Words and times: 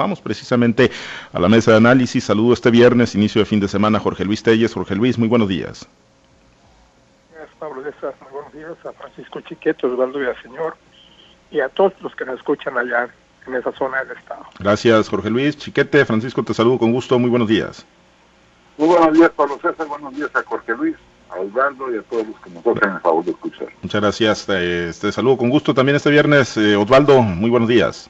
Vamos 0.00 0.22
precisamente 0.22 0.90
a 1.30 1.38
la 1.38 1.46
mesa 1.50 1.72
de 1.72 1.76
análisis. 1.76 2.24
Saludo 2.24 2.54
este 2.54 2.70
viernes, 2.70 3.14
inicio 3.14 3.42
de 3.42 3.44
fin 3.44 3.60
de 3.60 3.68
semana, 3.68 4.00
Jorge 4.00 4.24
Luis 4.24 4.42
Telles. 4.42 4.72
Jorge 4.72 4.96
Luis, 4.96 5.18
muy 5.18 5.28
buenos 5.28 5.46
días. 5.46 5.86
Gracias, 7.34 7.54
Pablo 7.58 7.82
César. 7.82 8.14
Muy 8.22 8.32
buenos 8.32 8.52
días 8.54 8.86
a 8.86 8.92
Francisco 8.94 9.42
Chiquete, 9.42 9.86
Osvaldo 9.86 10.18
Señor 10.42 10.78
y 11.50 11.60
a 11.60 11.68
todos 11.68 11.92
los 12.00 12.16
que 12.16 12.24
nos 12.24 12.38
escuchan 12.38 12.78
allá 12.78 13.10
en 13.46 13.54
esa 13.56 13.72
zona 13.72 14.02
del 14.04 14.16
estado. 14.16 14.46
Gracias, 14.58 15.10
Jorge 15.10 15.28
Luis. 15.28 15.58
Chiquete, 15.58 16.06
Francisco, 16.06 16.42
te 16.42 16.54
saludo 16.54 16.78
con 16.78 16.92
gusto. 16.92 17.18
Muy 17.18 17.28
buenos 17.28 17.48
días. 17.48 17.84
Muy 18.78 18.88
buenos 18.88 19.12
días, 19.12 19.30
Pablo 19.36 19.58
César. 19.60 19.86
Buenos 19.86 20.16
días 20.16 20.30
a 20.34 20.42
Jorge 20.44 20.74
Luis, 20.76 20.96
a 21.28 21.40
Osvaldo 21.40 21.94
y 21.94 21.98
a 21.98 22.02
todos 22.04 22.26
los 22.26 22.40
que 22.40 22.48
nos 22.48 22.66
hacen 22.66 22.90
el 22.94 23.00
favor 23.00 23.24
de 23.26 23.32
escuchar. 23.32 23.68
Muchas 23.82 24.00
gracias. 24.00 24.46
Eh, 24.48 24.92
te 24.98 25.12
saludo 25.12 25.36
con 25.36 25.50
gusto 25.50 25.74
también 25.74 25.96
este 25.96 26.08
viernes. 26.08 26.56
Eh, 26.56 26.74
Osvaldo, 26.74 27.20
muy 27.20 27.50
buenos 27.50 27.68
días. 27.68 28.08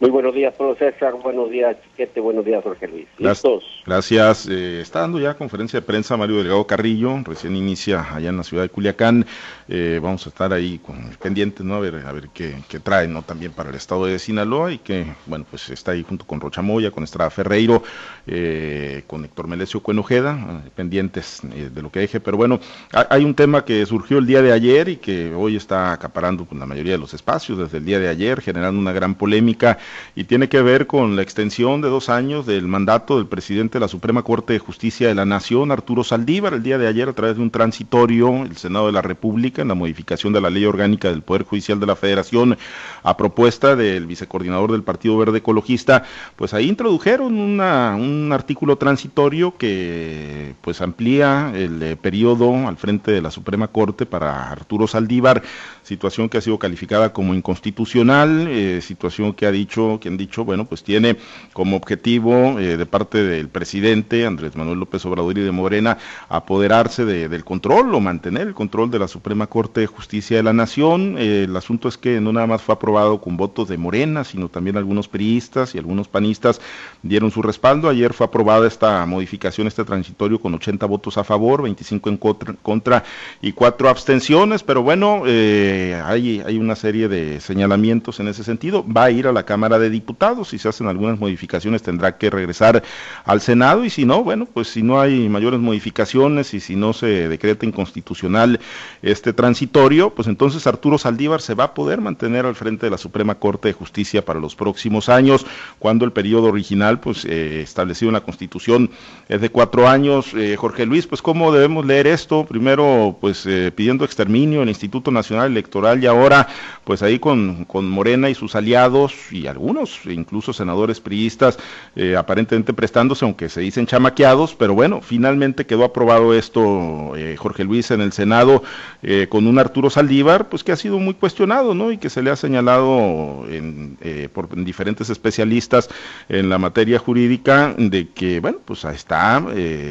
Muy 0.00 0.10
buenos 0.10 0.32
días, 0.32 0.54
Pablo 0.56 0.76
César. 0.76 1.14
Buenos 1.14 1.50
días, 1.50 1.76
Chiquete. 1.82 2.20
Buenos 2.20 2.44
días, 2.44 2.62
Jorge 2.62 2.86
Luis. 2.86 3.08
¿Listos? 3.18 3.64
Gracias. 3.84 4.46
Eh, 4.48 4.80
está 4.80 5.00
dando 5.00 5.18
ya 5.18 5.34
conferencia 5.34 5.80
de 5.80 5.84
prensa 5.84 6.16
Mario 6.16 6.36
Delgado 6.36 6.64
Carrillo. 6.68 7.16
Recién 7.24 7.56
inicia 7.56 8.14
allá 8.14 8.28
en 8.28 8.36
la 8.36 8.44
ciudad 8.44 8.62
de 8.62 8.68
Culiacán. 8.68 9.26
Eh, 9.66 9.98
vamos 10.00 10.24
a 10.24 10.28
estar 10.28 10.52
ahí 10.52 10.78
con 10.78 11.10
pendientes, 11.20 11.66
¿no? 11.66 11.74
A 11.74 11.80
ver, 11.80 11.96
a 12.06 12.12
ver 12.12 12.28
qué, 12.32 12.54
qué 12.68 12.78
trae, 12.78 13.08
¿no? 13.08 13.22
También 13.22 13.50
para 13.50 13.70
el 13.70 13.74
estado 13.74 14.06
de 14.06 14.20
Sinaloa 14.20 14.70
y 14.70 14.78
que, 14.78 15.04
bueno, 15.26 15.44
pues 15.50 15.68
está 15.68 15.90
ahí 15.90 16.04
junto 16.08 16.24
con 16.24 16.40
Rocha 16.40 16.62
Moya, 16.62 16.92
con 16.92 17.02
Estrada 17.02 17.30
Ferreiro, 17.30 17.82
eh, 18.28 19.02
con 19.08 19.24
Héctor 19.24 19.48
Melesio 19.48 19.82
Cuenojeda, 19.82 20.62
pendientes 20.76 21.40
de 21.42 21.82
lo 21.82 21.90
que 21.90 21.98
deje. 21.98 22.20
Pero 22.20 22.36
bueno, 22.36 22.60
hay 22.92 23.24
un 23.24 23.34
tema 23.34 23.64
que 23.64 23.84
surgió 23.84 24.18
el 24.18 24.26
día 24.26 24.42
de 24.42 24.52
ayer 24.52 24.90
y 24.90 24.96
que 24.98 25.34
hoy 25.34 25.56
está 25.56 25.90
acaparando 25.90 26.44
con 26.44 26.60
la 26.60 26.66
mayoría 26.66 26.92
de 26.92 26.98
los 26.98 27.14
espacios 27.14 27.58
desde 27.58 27.78
el 27.78 27.84
día 27.84 27.98
de 27.98 28.08
ayer, 28.08 28.40
generando 28.40 28.80
una 28.80 28.92
gran 28.92 29.16
polémica 29.16 29.76
y 30.14 30.24
tiene 30.24 30.48
que 30.48 30.62
ver 30.62 30.86
con 30.86 31.16
la 31.16 31.22
extensión 31.22 31.80
de 31.80 31.88
dos 31.88 32.08
años 32.08 32.46
del 32.46 32.66
mandato 32.66 33.16
del 33.16 33.26
presidente 33.26 33.78
de 33.78 33.80
la 33.80 33.88
Suprema 33.88 34.22
Corte 34.22 34.52
de 34.52 34.58
Justicia 34.58 35.08
de 35.08 35.14
la 35.14 35.24
Nación, 35.24 35.70
Arturo 35.70 36.04
Saldívar, 36.04 36.54
el 36.54 36.62
día 36.62 36.78
de 36.78 36.86
ayer 36.86 37.08
a 37.08 37.12
través 37.12 37.36
de 37.36 37.42
un 37.42 37.50
transitorio, 37.50 38.44
el 38.44 38.56
Senado 38.56 38.86
de 38.86 38.92
la 38.92 39.02
República, 39.02 39.62
en 39.62 39.68
la 39.68 39.74
modificación 39.74 40.32
de 40.32 40.40
la 40.40 40.50
ley 40.50 40.64
orgánica 40.64 41.08
del 41.08 41.22
Poder 41.22 41.44
Judicial 41.44 41.80
de 41.80 41.86
la 41.86 41.96
Federación, 41.96 42.58
a 43.02 43.16
propuesta 43.16 43.76
del 43.76 44.06
vicecoordinador 44.06 44.72
del 44.72 44.82
Partido 44.82 45.16
Verde 45.16 45.38
Ecologista, 45.38 46.04
pues 46.36 46.54
ahí 46.54 46.68
introdujeron 46.68 47.34
un 47.38 48.30
artículo 48.32 48.76
transitorio 48.76 49.56
que 49.56 50.54
pues 50.60 50.80
amplía 50.80 51.52
el 51.54 51.82
eh, 51.82 51.96
periodo 51.96 52.66
al 52.66 52.76
frente 52.76 53.12
de 53.12 53.22
la 53.22 53.30
Suprema 53.30 53.68
Corte 53.68 54.06
para 54.06 54.50
Arturo 54.50 54.86
Saldívar, 54.86 55.42
situación 55.82 56.28
que 56.28 56.38
ha 56.38 56.40
sido 56.40 56.58
calificada 56.58 57.12
como 57.12 57.34
inconstitucional, 57.34 58.46
eh, 58.48 58.80
situación 58.82 59.32
que 59.32 59.46
ha 59.46 59.52
dicho 59.52 59.77
que 60.00 60.08
han 60.08 60.16
dicho, 60.16 60.44
bueno, 60.44 60.64
pues 60.64 60.82
tiene 60.82 61.16
como 61.52 61.76
objetivo 61.76 62.58
eh, 62.58 62.76
de 62.76 62.86
parte 62.86 63.22
del 63.22 63.48
presidente 63.48 64.26
Andrés 64.26 64.56
Manuel 64.56 64.80
López 64.80 65.04
Obrador 65.06 65.38
y 65.38 65.42
de 65.42 65.52
Morena 65.52 65.98
apoderarse 66.28 67.04
del 67.04 67.44
control 67.44 67.94
o 67.94 68.00
mantener 68.00 68.48
el 68.48 68.54
control 68.54 68.90
de 68.90 68.98
la 68.98 69.08
Suprema 69.08 69.46
Corte 69.46 69.80
de 69.80 69.86
Justicia 69.86 70.36
de 70.36 70.42
la 70.42 70.52
Nación. 70.52 71.16
Eh, 71.18 71.44
el 71.44 71.56
asunto 71.56 71.88
es 71.88 71.96
que 71.96 72.20
no 72.20 72.32
nada 72.32 72.46
más 72.46 72.62
fue 72.62 72.74
aprobado 72.74 73.20
con 73.20 73.36
votos 73.36 73.68
de 73.68 73.78
Morena, 73.78 74.24
sino 74.24 74.48
también 74.48 74.76
algunos 74.76 75.08
periodistas 75.08 75.74
y 75.74 75.78
algunos 75.78 76.08
panistas 76.08 76.60
dieron 77.02 77.30
su 77.30 77.42
respaldo. 77.42 77.88
Ayer 77.88 78.12
fue 78.12 78.26
aprobada 78.26 78.66
esta 78.66 79.04
modificación, 79.06 79.66
este 79.66 79.84
transitorio 79.84 80.40
con 80.40 80.54
80 80.54 80.86
votos 80.86 81.18
a 81.18 81.24
favor, 81.24 81.62
25 81.62 82.10
en 82.10 82.16
contra, 82.16 83.04
y 83.40 83.52
cuatro 83.52 83.88
abstenciones, 83.88 84.62
pero 84.62 84.82
bueno, 84.82 85.22
eh, 85.26 86.00
hay, 86.04 86.42
hay 86.44 86.58
una 86.58 86.74
serie 86.74 87.08
de 87.08 87.40
señalamientos 87.40 88.20
en 88.20 88.28
ese 88.28 88.44
sentido. 88.44 88.84
Va 88.84 89.04
a 89.04 89.10
ir 89.10 89.26
a 89.26 89.32
la 89.32 89.44
Cámara 89.44 89.67
de 89.76 89.90
Diputados. 89.90 90.50
Si 90.50 90.58
se 90.58 90.68
hacen 90.68 90.86
algunas 90.86 91.18
modificaciones 91.18 91.82
tendrá 91.82 92.16
que 92.16 92.30
regresar 92.30 92.82
al 93.24 93.40
Senado 93.40 93.84
y 93.84 93.90
si 93.90 94.04
no, 94.04 94.22
bueno, 94.22 94.46
pues 94.46 94.68
si 94.68 94.82
no 94.82 95.00
hay 95.00 95.28
mayores 95.28 95.58
modificaciones 95.58 96.54
y 96.54 96.60
si 96.60 96.76
no 96.76 96.92
se 96.92 97.28
decreta 97.28 97.66
inconstitucional 97.66 98.60
este 99.02 99.32
transitorio, 99.32 100.10
pues 100.10 100.28
entonces 100.28 100.66
Arturo 100.66 100.96
Saldívar 100.98 101.40
se 101.40 101.54
va 101.54 101.64
a 101.64 101.74
poder 101.74 102.00
mantener 102.00 102.46
al 102.46 102.54
frente 102.54 102.86
de 102.86 102.90
la 102.90 102.98
Suprema 102.98 103.34
Corte 103.34 103.68
de 103.68 103.74
Justicia 103.74 104.24
para 104.24 104.38
los 104.38 104.54
próximos 104.54 105.08
años, 105.08 105.44
cuando 105.78 106.04
el 106.04 106.12
periodo 106.12 106.48
original, 106.48 107.00
pues 107.00 107.24
eh, 107.24 107.62
establecido 107.62 108.10
en 108.10 108.14
la 108.14 108.20
Constitución 108.20 108.90
es 109.28 109.40
de 109.40 109.50
cuatro 109.50 109.88
años. 109.88 110.32
Eh, 110.34 110.56
Jorge 110.56 110.86
Luis, 110.86 111.06
pues 111.06 111.22
cómo 111.22 111.52
debemos 111.52 111.84
leer 111.84 112.06
esto? 112.06 112.44
Primero, 112.44 113.16
pues 113.20 113.44
eh, 113.46 113.72
pidiendo 113.74 114.04
exterminio 114.04 114.62
el 114.62 114.68
Instituto 114.68 115.10
Nacional 115.10 115.50
Electoral 115.50 116.02
y 116.02 116.06
ahora, 116.06 116.48
pues 116.84 117.02
ahí 117.02 117.18
con, 117.18 117.64
con 117.64 117.88
Morena 117.88 118.30
y 118.30 118.34
sus 118.34 118.54
aliados 118.54 119.14
y 119.32 119.46
algunos, 119.58 119.98
incluso 120.06 120.52
senadores 120.52 121.00
priistas, 121.00 121.58
eh, 121.96 122.14
aparentemente 122.16 122.72
prestándose, 122.72 123.24
aunque 123.24 123.48
se 123.48 123.60
dicen 123.60 123.86
chamaqueados, 123.86 124.54
pero 124.54 124.72
bueno, 124.72 125.00
finalmente 125.02 125.66
quedó 125.66 125.84
aprobado 125.84 126.32
esto, 126.32 127.16
eh, 127.16 127.34
Jorge 127.36 127.64
Luis, 127.64 127.90
en 127.90 128.00
el 128.00 128.12
Senado, 128.12 128.62
eh, 129.02 129.26
con 129.28 129.48
un 129.48 129.58
Arturo 129.58 129.90
Saldívar, 129.90 130.48
pues 130.48 130.62
que 130.62 130.70
ha 130.70 130.76
sido 130.76 131.00
muy 131.00 131.14
cuestionado, 131.14 131.74
¿no? 131.74 131.90
Y 131.90 131.98
que 131.98 132.08
se 132.08 132.22
le 132.22 132.30
ha 132.30 132.36
señalado 132.36 133.46
en, 133.50 133.98
por 134.32 134.54
diferentes 134.64 135.10
especialistas 135.10 135.88
en 136.28 136.48
la 136.48 136.58
materia 136.58 137.00
jurídica 137.00 137.74
de 137.76 138.08
que, 138.10 138.38
bueno, 138.38 138.58
pues 138.64 138.84
está 138.84 139.44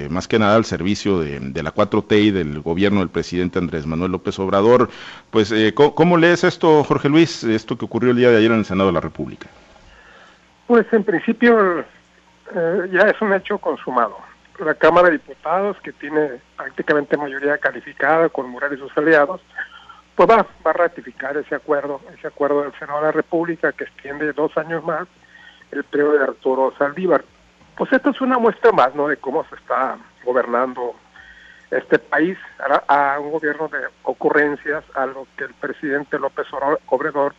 más 0.10 0.28
que 0.28 0.40
nada 0.40 0.56
al 0.56 0.66
servicio 0.66 1.20
de, 1.20 1.64
la 1.64 1.74
4T 1.74 2.24
y 2.24 2.32
del 2.32 2.62
gobierno 2.62 3.00
del 3.00 3.10
presidente 3.10 3.60
Andrés 3.60 3.86
Manuel 3.86 4.12
López 4.12 4.40
Obrador. 4.40 4.90
Pues, 5.30 5.54
¿cómo, 5.74 5.94
¿cómo 5.94 6.18
lees 6.18 6.44
esto, 6.46 6.84
Jorge 6.86 7.10
Luis, 7.10 7.44
esto 7.44 7.78
que 7.78 7.86
ocurrió 7.86 8.12
el 8.12 8.18
día 8.18 8.30
de 8.30 8.38
ayer 8.38 8.52
en 8.52 8.60
el 8.60 8.66
Senado 8.66 8.88
de 8.88 8.94
la 8.94 9.02
República? 9.02 9.48
Pues 10.68 10.86
en 10.92 11.04
principio 11.06 11.80
eh, 11.80 12.90
ya 12.92 13.04
es 13.04 13.22
un 13.22 13.34
hecho 13.34 13.58
consumado. 13.58 14.18
La 14.60 14.74
Cámara 14.74 15.08
de 15.08 15.14
Diputados, 15.14 15.78
que 15.82 15.94
tiene 15.94 16.42
prácticamente 16.58 17.16
mayoría 17.16 17.58
calificada 17.58 18.28
con 18.28 18.50
Morales 18.50 18.80
y 18.80 18.82
sus 18.82 18.98
aliados, 18.98 19.42
pues 20.16 20.30
va, 20.30 20.46
va 20.66 20.72
a 20.72 20.74
ratificar 20.74 21.38
ese 21.38 21.56
acuerdo, 21.56 22.02
ese 22.18 22.28
acuerdo 22.28 22.64
del 22.64 22.74
Senado 22.80 23.00
de 23.00 23.06
la 23.06 23.12
República 23.12 23.72
que 23.72 23.86
extiende 23.86 24.34
dos 24.34 24.58
años 24.58 24.84
más 24.84 25.08
el 25.72 25.84
periodo 25.84 26.14
de 26.14 26.24
Arturo 26.24 26.74
Saldívar. 26.78 27.24
Pues 27.78 27.94
esto 27.94 28.10
es 28.10 28.20
una 28.20 28.40
muestra 28.40 28.72
más, 28.72 28.94
¿no?, 28.96 29.08
de 29.08 29.18
cómo 29.18 29.46
se 29.46 29.56
está 29.56 29.98
gobernando 30.26 30.96
este 31.70 32.00
país 32.00 32.38
a, 32.88 33.14
a 33.14 33.20
un 33.20 33.32
gobierno 33.32 33.68
de 33.68 33.80
ocurrencias, 34.04 34.84
algo 34.96 35.28
que 35.38 35.44
el 35.44 35.54
presidente 35.54 36.18
López 36.18 36.48
Obrador 36.88 37.36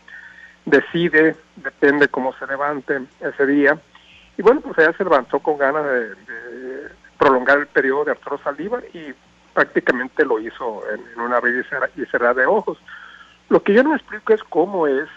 decide, 0.69 1.35
depende 1.57 2.07
cómo 2.07 2.33
se 2.33 2.47
levante 2.47 3.01
ese 3.19 3.45
día. 3.45 3.79
Y 4.37 4.41
bueno, 4.41 4.61
pues 4.61 4.77
ella 4.77 4.93
se 4.93 5.03
levantó 5.03 5.39
con 5.39 5.57
ganas 5.57 5.83
de, 5.83 6.89
prolongar 7.17 7.57
el 7.57 7.67
periodo 7.67 8.05
de 8.05 8.11
Arturo 8.11 8.39
Saldívar 8.43 8.83
y 8.93 9.13
prácticamente 9.53 10.23
lo 10.23 10.39
hizo 10.39 10.83
en, 10.89 11.19
una 11.19 11.37
abrir 11.37 11.65
y 11.97 12.05
cerrar 12.05 12.35
de 12.35 12.45
ojos. 12.45 12.77
Lo 13.49 13.61
que 13.61 13.73
yo 13.73 13.83
no 13.83 13.95
explico 13.95 14.33
es 14.33 14.41
cómo 14.43 14.87
es, 14.87 15.09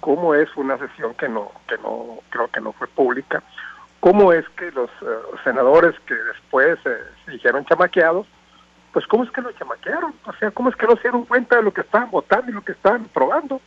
cómo 0.00 0.34
es 0.34 0.48
una 0.56 0.78
sesión 0.78 1.14
que 1.14 1.28
no, 1.28 1.50
que 1.68 1.76
no, 1.78 2.20
creo 2.30 2.48
que 2.48 2.60
no 2.60 2.72
fue 2.72 2.86
pública, 2.86 3.42
cómo 4.00 4.32
es 4.32 4.48
que 4.50 4.70
los 4.70 4.88
eh, 5.02 5.18
senadores 5.44 5.94
que 6.06 6.14
después 6.14 6.78
eh, 6.86 6.96
se 7.24 7.32
dijeron 7.32 7.66
chamaqueados, 7.66 8.26
pues 8.92 9.06
cómo 9.08 9.24
es 9.24 9.30
que 9.30 9.42
lo 9.42 9.52
chamaquearon, 9.52 10.14
o 10.24 10.32
sea, 10.34 10.50
cómo 10.52 10.70
es 10.70 10.76
que 10.76 10.86
no 10.86 10.96
se 10.96 11.02
dieron 11.02 11.26
cuenta 11.26 11.56
de 11.56 11.62
lo 11.62 11.74
que 11.74 11.82
estaban 11.82 12.10
votando 12.10 12.50
y 12.50 12.54
lo 12.54 12.62
que 12.62 12.72
estaban 12.72 13.04
probando. 13.12 13.60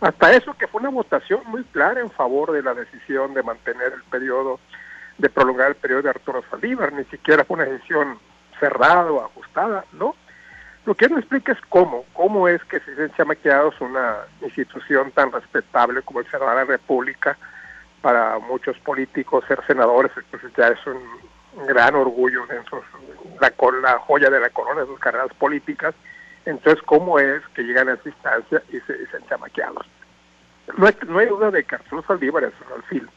Hasta 0.00 0.32
eso 0.32 0.54
que 0.54 0.66
fue 0.66 0.80
una 0.80 0.90
votación 0.90 1.40
muy 1.46 1.62
clara 1.64 2.00
en 2.00 2.10
favor 2.10 2.52
de 2.52 2.62
la 2.62 2.74
decisión 2.74 3.34
de 3.34 3.42
mantener 3.42 3.92
el 3.92 4.02
periodo, 4.04 4.58
de 5.18 5.28
prolongar 5.28 5.68
el 5.68 5.76
periodo 5.76 6.02
de 6.02 6.10
Arturo 6.10 6.42
Saldívar, 6.50 6.92
ni 6.92 7.04
siquiera 7.04 7.44
fue 7.44 7.56
una 7.56 7.66
decisión 7.66 8.18
cerrada 8.58 9.10
o 9.10 9.24
ajustada, 9.24 9.84
¿no? 9.92 10.14
Lo 10.86 10.94
que 10.94 11.08
no 11.08 11.18
explica 11.18 11.52
es 11.52 11.58
cómo, 11.68 12.06
cómo 12.14 12.48
es 12.48 12.64
que 12.64 12.80
se 12.80 13.02
han 13.02 13.12
chamaqueados 13.12 13.78
una 13.82 14.16
institución 14.40 15.10
tan 15.12 15.30
respetable 15.30 16.00
como 16.02 16.20
el 16.20 16.30
Senado 16.30 16.50
de 16.50 16.56
la 16.56 16.64
República, 16.64 17.36
para 18.00 18.38
muchos 18.38 18.78
políticos 18.78 19.44
ser 19.46 19.62
senadores 19.66 20.10
pues 20.30 20.42
ya 20.56 20.68
es 20.68 20.78
un 20.86 21.66
gran 21.66 21.94
orgullo 21.94 22.44
en 22.50 22.64
la, 23.40 23.52
la 23.82 23.98
joya 23.98 24.30
de 24.30 24.40
la 24.40 24.50
corona 24.50 24.82
de 24.82 24.86
sus 24.86 24.98
carreras 24.98 25.32
políticas, 25.34 25.94
entonces, 26.46 26.82
¿cómo 26.84 27.18
es 27.18 27.42
que 27.54 27.62
llegan 27.62 27.88
a 27.88 27.94
esa 27.94 28.08
instancia 28.08 28.62
y 28.70 28.80
se 28.80 28.94
dicen 28.94 29.22
chamaqueados? 29.28 29.86
No 30.76 30.86
hay, 30.86 30.96
no 31.06 31.18
hay 31.18 31.26
duda 31.26 31.50
de 31.50 31.64
que 31.64 31.74
Arturo 31.74 32.02
Saldívar 32.06 32.44
es 32.44 32.52
un 32.66 32.72
alfil, 32.76 33.08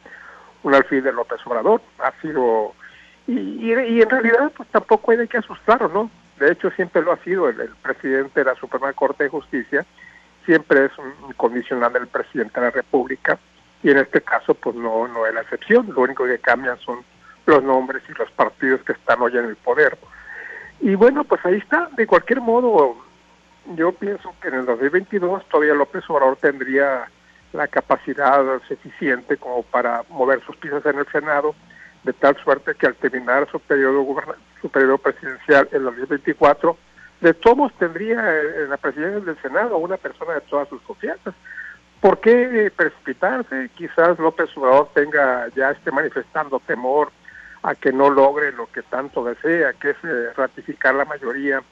un 0.63 0.73
alfil 0.73 1.03
de 1.03 1.13
López 1.13 1.39
Obrador, 1.45 1.81
ha 1.99 2.11
sido, 2.21 2.73
y, 3.27 3.71
y, 3.71 4.01
en 4.01 4.09
realidad 4.09 4.51
pues 4.55 4.67
tampoco 4.69 5.11
hay 5.11 5.17
de 5.17 5.27
qué 5.27 5.37
asustarlo, 5.37 5.87
¿no? 5.89 6.11
De 6.39 6.51
hecho 6.51 6.71
siempre 6.71 7.01
lo 7.01 7.11
ha 7.11 7.17
sido 7.17 7.47
el, 7.47 7.69
presidente 7.81 8.39
de 8.39 8.45
la 8.45 8.55
Suprema 8.55 8.91
Corte 8.93 9.25
de 9.25 9.29
Justicia, 9.29 9.85
siempre 10.45 10.85
es 10.85 10.91
un 10.97 11.33
condicional 11.33 11.93
del 11.93 12.07
presidente 12.07 12.59
de 12.59 12.65
la 12.65 12.71
República, 12.71 13.37
y 13.83 13.91
en 13.91 13.99
este 13.99 14.21
caso 14.21 14.53
pues 14.55 14.75
no, 14.75 15.07
no 15.07 15.25
es 15.25 15.33
la 15.33 15.41
excepción, 15.41 15.91
lo 15.93 16.01
único 16.01 16.25
que 16.25 16.39
cambian 16.39 16.79
son 16.79 17.05
los 17.45 17.63
nombres 17.63 18.03
y 18.09 18.13
los 18.13 18.31
partidos 18.31 18.81
que 18.83 18.93
están 18.93 19.21
hoy 19.21 19.37
en 19.37 19.45
el 19.45 19.55
poder. 19.57 19.97
Y 20.79 20.95
bueno, 20.95 21.23
pues 21.23 21.45
ahí 21.45 21.55
está, 21.55 21.89
de 21.95 22.07
cualquier 22.07 22.41
modo, 22.41 22.97
yo 23.75 23.91
pienso 23.93 24.33
que 24.41 24.49
en 24.49 24.55
el 24.55 24.65
2022 24.65 25.47
todavía 25.49 25.73
López 25.73 26.03
Obrador 26.09 26.37
tendría 26.37 27.07
la 27.53 27.67
capacidad 27.67 28.43
suficiente 28.67 29.37
como 29.37 29.63
para 29.63 30.03
mover 30.09 30.43
sus 30.45 30.55
piezas 30.57 30.85
en 30.85 30.99
el 30.99 31.07
Senado, 31.11 31.55
de 32.03 32.13
tal 32.13 32.35
suerte 32.43 32.75
que 32.75 32.87
al 32.87 32.95
terminar 32.95 33.47
su 33.49 33.59
periodo, 33.59 34.05
su 34.61 34.69
periodo 34.69 34.97
presidencial 34.97 35.69
en 35.71 35.83
2024, 35.83 36.77
de 37.21 37.33
todos 37.33 37.71
tendría 37.77 38.41
en 38.41 38.69
la 38.69 38.77
presidencia 38.77 39.21
del 39.21 39.41
Senado 39.41 39.77
una 39.77 39.97
persona 39.97 40.33
de 40.33 40.41
todas 40.41 40.67
sus 40.67 40.81
confianzas. 40.81 41.33
¿Por 42.01 42.19
qué 42.19 42.69
precipitarse? 42.75 43.69
Quizás 43.75 44.19
López 44.19 44.49
Obrador 44.57 44.89
tenga 44.93 45.47
ya 45.55 45.71
esté 45.71 45.89
manifestando 45.91 46.59
temor 46.59 47.11
a 47.61 47.75
que 47.75 47.93
no 47.93 48.09
logre 48.09 48.51
lo 48.51 48.69
que 48.69 48.81
tanto 48.81 49.23
desea, 49.23 49.71
que 49.73 49.91
es 49.91 49.97
eh, 50.03 50.33
ratificar 50.35 50.95
la 50.95 51.05
mayoría 51.05 51.63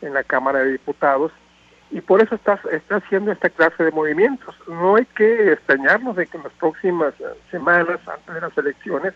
en 0.00 0.14
la 0.14 0.24
Cámara 0.24 0.60
de 0.60 0.72
Diputados, 0.72 1.32
y 1.90 2.00
por 2.00 2.22
eso 2.22 2.34
está, 2.34 2.60
está 2.70 2.96
haciendo 2.96 3.32
esta 3.32 3.48
clase 3.48 3.82
de 3.82 3.90
movimientos. 3.90 4.54
No 4.66 4.96
hay 4.96 5.06
que 5.06 5.52
extrañarnos 5.52 6.16
de 6.16 6.26
que 6.26 6.36
en 6.36 6.44
las 6.44 6.52
próximas 6.54 7.14
eh, 7.18 7.24
semanas, 7.50 7.98
antes 8.06 8.34
de 8.34 8.40
las 8.40 8.58
elecciones, 8.58 9.14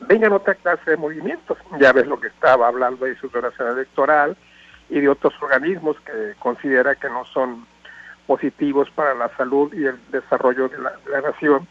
vengan 0.00 0.32
otra 0.32 0.54
clase 0.54 0.90
de 0.90 0.96
movimientos. 0.96 1.56
Ya 1.78 1.92
ves 1.92 2.06
lo 2.06 2.20
que 2.20 2.28
estaba 2.28 2.68
hablando 2.68 3.06
de 3.06 3.16
su 3.16 3.28
declaración 3.28 3.68
electoral 3.68 4.36
y 4.90 5.00
de 5.00 5.08
otros 5.08 5.32
organismos 5.40 5.98
que 6.00 6.34
considera 6.38 6.94
que 6.94 7.08
no 7.08 7.24
son 7.24 7.66
positivos 8.26 8.90
para 8.90 9.14
la 9.14 9.34
salud 9.36 9.72
y 9.72 9.86
el 9.86 9.98
desarrollo 10.10 10.68
de 10.68 10.78
la, 10.78 11.20
nación, 11.20 11.66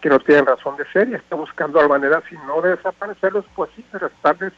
que 0.00 0.08
no 0.08 0.20
tienen 0.20 0.46
razón 0.46 0.76
de 0.76 0.84
ser 0.92 1.08
y 1.08 1.14
está 1.14 1.36
buscando 1.36 1.80
la 1.80 1.88
manera, 1.88 2.22
si 2.28 2.36
no 2.46 2.60
de 2.60 2.76
desaparecerlos, 2.76 3.44
pues 3.54 3.70
sí, 3.74 3.84
de 3.92 3.98
restarles 3.98 4.52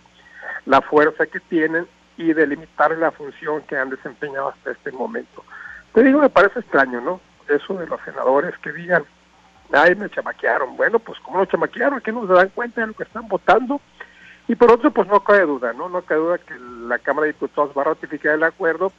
la 0.67 0.81
fuerza 0.83 1.27
que 1.27 1.41
tienen 1.41 1.87
y 2.19 2.33
de 2.35 2.47
limitar 2.47 2.91
la 2.99 3.11
función 3.13 3.63
que 3.63 3.79
han 3.79 3.91
desempeñado 3.91 4.49
hasta 4.49 4.73
este 4.73 4.93
momento. 4.93 5.45
Te 5.95 6.03
digo, 6.03 6.21
me 6.21 6.29
parece 6.29 6.61
extraño, 6.61 7.01
¿no? 7.01 7.21
Eso 7.49 7.75
de 7.75 7.87
los 7.87 8.01
senadores 8.03 8.59
que 8.59 8.73
digan, 8.73 9.05
ay, 9.73 9.95
me 9.95 10.11
chamaquearon. 10.11 10.77
Bueno, 10.77 10.99
pues 10.99 11.19
¿cómo 11.21 11.39
lo 11.39 11.47
chamaquearon? 11.47 12.01
Que 12.01 12.13
no 12.13 12.27
se 12.27 12.33
dan 12.33 12.51
cuenta 12.51 12.81
de 12.81 12.89
lo 12.89 12.93
que 12.93 13.05
están 13.05 13.29
votando. 13.29 13.81
Y 14.49 14.57
por 14.57 14.73
otro, 14.73 14.91
pues 14.91 15.09
no 15.09 15.21
cabe 15.21 15.47
duda, 15.47 15.73
¿no? 15.73 15.89
No 15.89 16.03
cabe 16.03 16.21
duda 16.21 16.39
que 16.39 16.55
la 16.59 16.99
Cámara 16.99 17.27
de 17.27 17.33
Diputados 17.35 17.73
va 17.77 17.83
a 17.83 17.87
ratificar 17.87 18.35
el 18.35 18.43
acuerdo 18.43 18.93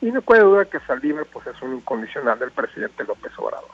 y 0.00 0.10
no 0.10 0.22
cabe 0.22 0.40
duda 0.40 0.64
que 0.64 0.80
Saldívar 0.80 1.26
pues 1.26 1.46
es 1.46 1.60
un 1.60 1.74
incondicional 1.74 2.38
del 2.38 2.50
presidente 2.52 3.04
López 3.04 3.32
Obrador. 3.38 3.70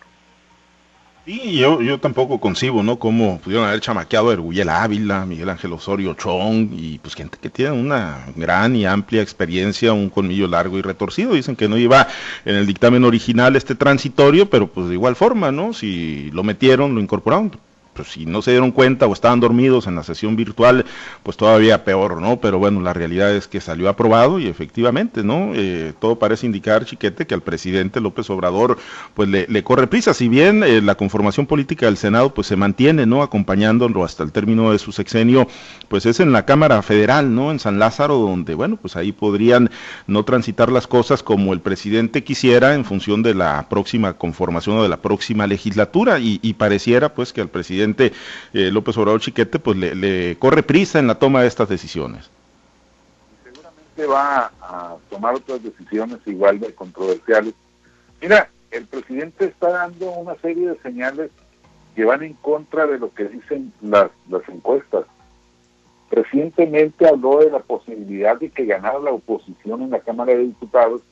Sí, 1.28 1.58
yo, 1.58 1.82
yo 1.82 2.00
tampoco 2.00 2.40
concibo, 2.40 2.82
¿no? 2.82 2.98
Cómo 2.98 3.38
pudieron 3.38 3.66
haber 3.68 3.82
chamaqueado 3.82 4.30
a 4.30 4.32
Erguyel 4.32 4.70
Ávila, 4.70 5.26
Miguel 5.26 5.50
Ángel 5.50 5.74
Osorio 5.74 6.14
Chong, 6.14 6.70
y 6.72 6.98
pues 7.00 7.14
gente 7.14 7.36
que 7.38 7.50
tiene 7.50 7.72
una 7.72 8.24
gran 8.34 8.74
y 8.74 8.86
amplia 8.86 9.20
experiencia, 9.20 9.92
un 9.92 10.08
colmillo 10.08 10.48
largo 10.48 10.78
y 10.78 10.80
retorcido. 10.80 11.34
Dicen 11.34 11.54
que 11.54 11.68
no 11.68 11.76
iba 11.76 12.08
en 12.46 12.54
el 12.54 12.66
dictamen 12.66 13.04
original 13.04 13.56
este 13.56 13.74
transitorio, 13.74 14.48
pero 14.48 14.68
pues 14.68 14.88
de 14.88 14.94
igual 14.94 15.16
forma, 15.16 15.52
¿no? 15.52 15.74
Si 15.74 16.30
lo 16.30 16.42
metieron, 16.44 16.94
lo 16.94 17.00
incorporaron, 17.02 17.50
pues 17.98 18.12
si 18.12 18.26
no 18.26 18.42
se 18.42 18.52
dieron 18.52 18.70
cuenta 18.70 19.06
o 19.06 19.12
estaban 19.12 19.40
dormidos 19.40 19.88
en 19.88 19.96
la 19.96 20.04
sesión 20.04 20.36
virtual, 20.36 20.84
pues 21.24 21.36
todavía 21.36 21.84
peor, 21.84 22.20
¿no? 22.22 22.40
Pero 22.40 22.60
bueno, 22.60 22.80
la 22.80 22.92
realidad 22.92 23.34
es 23.34 23.48
que 23.48 23.60
salió 23.60 23.88
aprobado 23.88 24.38
y 24.38 24.46
efectivamente, 24.46 25.24
¿no? 25.24 25.50
Eh, 25.54 25.92
todo 25.98 26.18
parece 26.18 26.46
indicar, 26.46 26.84
chiquete, 26.84 27.26
que 27.26 27.34
al 27.34 27.42
presidente 27.42 28.00
López 28.00 28.30
Obrador, 28.30 28.78
pues 29.14 29.28
le, 29.28 29.64
corre 29.64 29.88
prisa, 29.88 30.14
si 30.14 30.28
bien 30.28 30.62
eh, 30.62 30.80
la 30.80 30.94
conformación 30.94 31.46
política 31.46 31.86
del 31.86 31.96
Senado, 31.96 32.32
pues 32.32 32.46
se 32.46 32.54
mantiene, 32.54 33.04
¿no? 33.04 33.22
Acompañándolo 33.22 34.04
hasta 34.04 34.22
el 34.22 34.30
término 34.30 34.70
de 34.70 34.78
su 34.78 34.92
sexenio, 34.92 35.48
pues 35.88 36.06
es 36.06 36.20
en 36.20 36.30
la 36.30 36.44
Cámara 36.44 36.80
Federal, 36.82 37.34
¿no? 37.34 37.50
En 37.50 37.58
San 37.58 37.80
Lázaro, 37.80 38.18
donde, 38.18 38.54
bueno, 38.54 38.76
pues 38.76 38.94
ahí 38.94 39.10
podrían 39.10 39.70
no 40.06 40.24
transitar 40.24 40.70
las 40.70 40.86
cosas 40.86 41.24
como 41.24 41.52
el 41.52 41.60
presidente 41.60 42.22
quisiera 42.22 42.74
en 42.74 42.84
función 42.84 43.24
de 43.24 43.34
la 43.34 43.68
próxima 43.68 44.14
conformación 44.14 44.78
o 44.78 44.82
de 44.84 44.88
la 44.88 44.98
próxima 44.98 45.48
legislatura 45.48 46.20
y, 46.20 46.38
y 46.42 46.54
pareciera, 46.54 47.12
pues, 47.12 47.32
que 47.32 47.40
al 47.40 47.48
presidente 47.48 47.87
eh, 47.98 48.70
López 48.70 48.96
Obrador 48.96 49.20
Chiquete, 49.20 49.58
pues 49.58 49.76
le, 49.76 50.36
corre 50.38 50.62
prisa 50.62 50.98
en 50.98 51.06
la 51.06 51.18
toma 51.18 51.42
de 51.42 51.48
estas 51.48 51.68
decisiones. 51.68 52.30
Seguramente 53.44 54.06
va 54.06 54.52
a 54.60 54.96
tomar 55.10 55.34
otras 55.34 55.62
decisiones 55.62 56.18
igual 56.26 56.60
de 56.60 56.74
controversiales. 56.74 57.54
Mira, 58.20 58.50
el 58.70 58.86
presidente 58.86 59.46
está 59.46 59.70
dando 59.70 60.10
una 60.10 60.34
serie 60.36 60.68
de 60.68 60.78
señales 60.80 61.30
que 61.94 62.04
van 62.04 62.22
en 62.22 62.34
contra 62.34 62.86
de 62.86 62.98
lo 62.98 63.12
que 63.12 63.24
dicen 63.24 63.72
las, 63.82 64.10
las 64.28 64.48
encuestas. 64.48 65.04
Recientemente 66.10 67.06
habló 67.06 67.40
de 67.40 67.50
la 67.50 67.58
posibilidad 67.58 68.38
de 68.38 68.50
que 68.50 68.64
ganara 68.64 68.98
la 68.98 69.10
oposición 69.10 69.82
en 69.82 69.90
la 69.90 70.00
Cámara 70.00 70.32
de 70.32 70.46
Diputados 70.46 71.02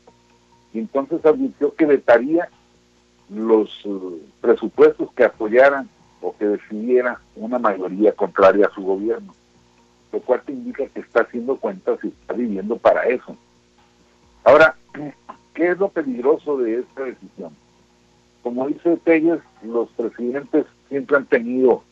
y 0.72 0.78
entonces 0.78 1.24
advirtió 1.24 1.74
que 1.74 1.86
vetaría 1.86 2.48
los 3.28 3.84
uh, 3.84 4.20
presupuestos 4.40 5.12
que 5.14 5.24
apoyaran 5.24 5.88
o 6.26 6.36
que 6.36 6.44
decidiera 6.44 7.20
una 7.36 7.60
mayoría 7.60 8.10
contraria 8.10 8.66
a 8.66 8.74
su 8.74 8.82
gobierno, 8.82 9.32
lo 10.12 10.20
cual 10.20 10.42
te 10.44 10.52
indica 10.52 10.84
que 10.88 10.98
está 10.98 11.20
haciendo 11.20 11.56
cuentas 11.56 12.00
y 12.02 12.08
está 12.08 12.32
viviendo 12.32 12.76
para 12.78 13.04
eso. 13.04 13.36
Ahora, 14.42 14.74
¿qué 15.54 15.70
es 15.70 15.78
lo 15.78 15.88
peligroso 15.88 16.58
de 16.58 16.80
esta 16.80 17.04
decisión? 17.04 17.54
Como 18.42 18.66
dice 18.66 18.96
Telles, 19.04 19.38
los 19.62 19.88
presidentes 19.90 20.66
siempre 20.88 21.16
han 21.16 21.26
tenido 21.26 21.84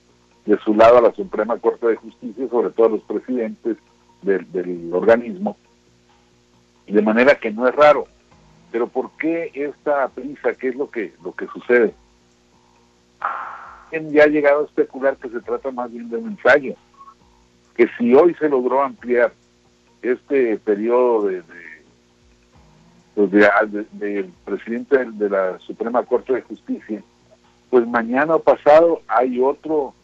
de 0.47 0.59
su 0.59 0.75
lado 0.75 0.99
a 0.99 1.03
la 1.03 1.13
Suprema 1.13 1.57
Corte 1.59 1.87
de 1.87 1.97
Justicia, 1.97 2.49
sobre 2.49 2.71
todo 2.71 2.89
los 2.89 3.03
presidentes 3.03 3.77
del, 4.23 4.51
del 4.51 4.93
organismo, 4.93 5.57
de 6.89 7.03
manera 7.03 7.37
que 7.37 7.53
no 7.53 7.69
es 7.69 7.75
raro. 7.77 8.09
Pero 8.73 8.89
¿por 8.89 9.13
qué 9.13 9.53
esta 9.55 10.09
prisa? 10.09 10.55
¿Qué 10.55 10.71
es 10.71 10.75
lo 10.75 10.91
que, 10.91 11.15
lo 11.23 11.33
que 11.37 11.47
sucede? 11.47 11.95
Ya 14.11 14.25
ha 14.25 14.29
llegado 14.29 14.63
a 14.63 14.65
especular 14.65 15.17
que 15.17 15.29
se 15.29 15.41
trata 15.41 15.71
más 15.71 15.93
bien 15.93 16.09
de 16.09 16.17
un 16.17 16.33
ensayo, 16.33 16.75
que 17.77 17.89
si 17.99 18.15
hoy 18.15 18.35
se 18.35 18.49
logró 18.49 18.83
ampliar 18.83 19.33
este 20.03 20.59
periodo 20.59 21.27
de, 21.27 21.43
pues 23.15 23.31
del 23.93 24.33
presidente 24.45 25.05
de 25.05 25.31
la 25.31 25.59
Suprema 25.61 26.03
Corte 26.05 26.35
de 26.35 26.43
Justicia, 26.43 27.03
pues 27.71 27.87
mañana 27.87 28.37
o 28.37 28.41
pasado 28.41 29.01
hay 29.09 29.41
otro 29.41 29.95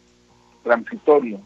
transitorio 0.63 1.39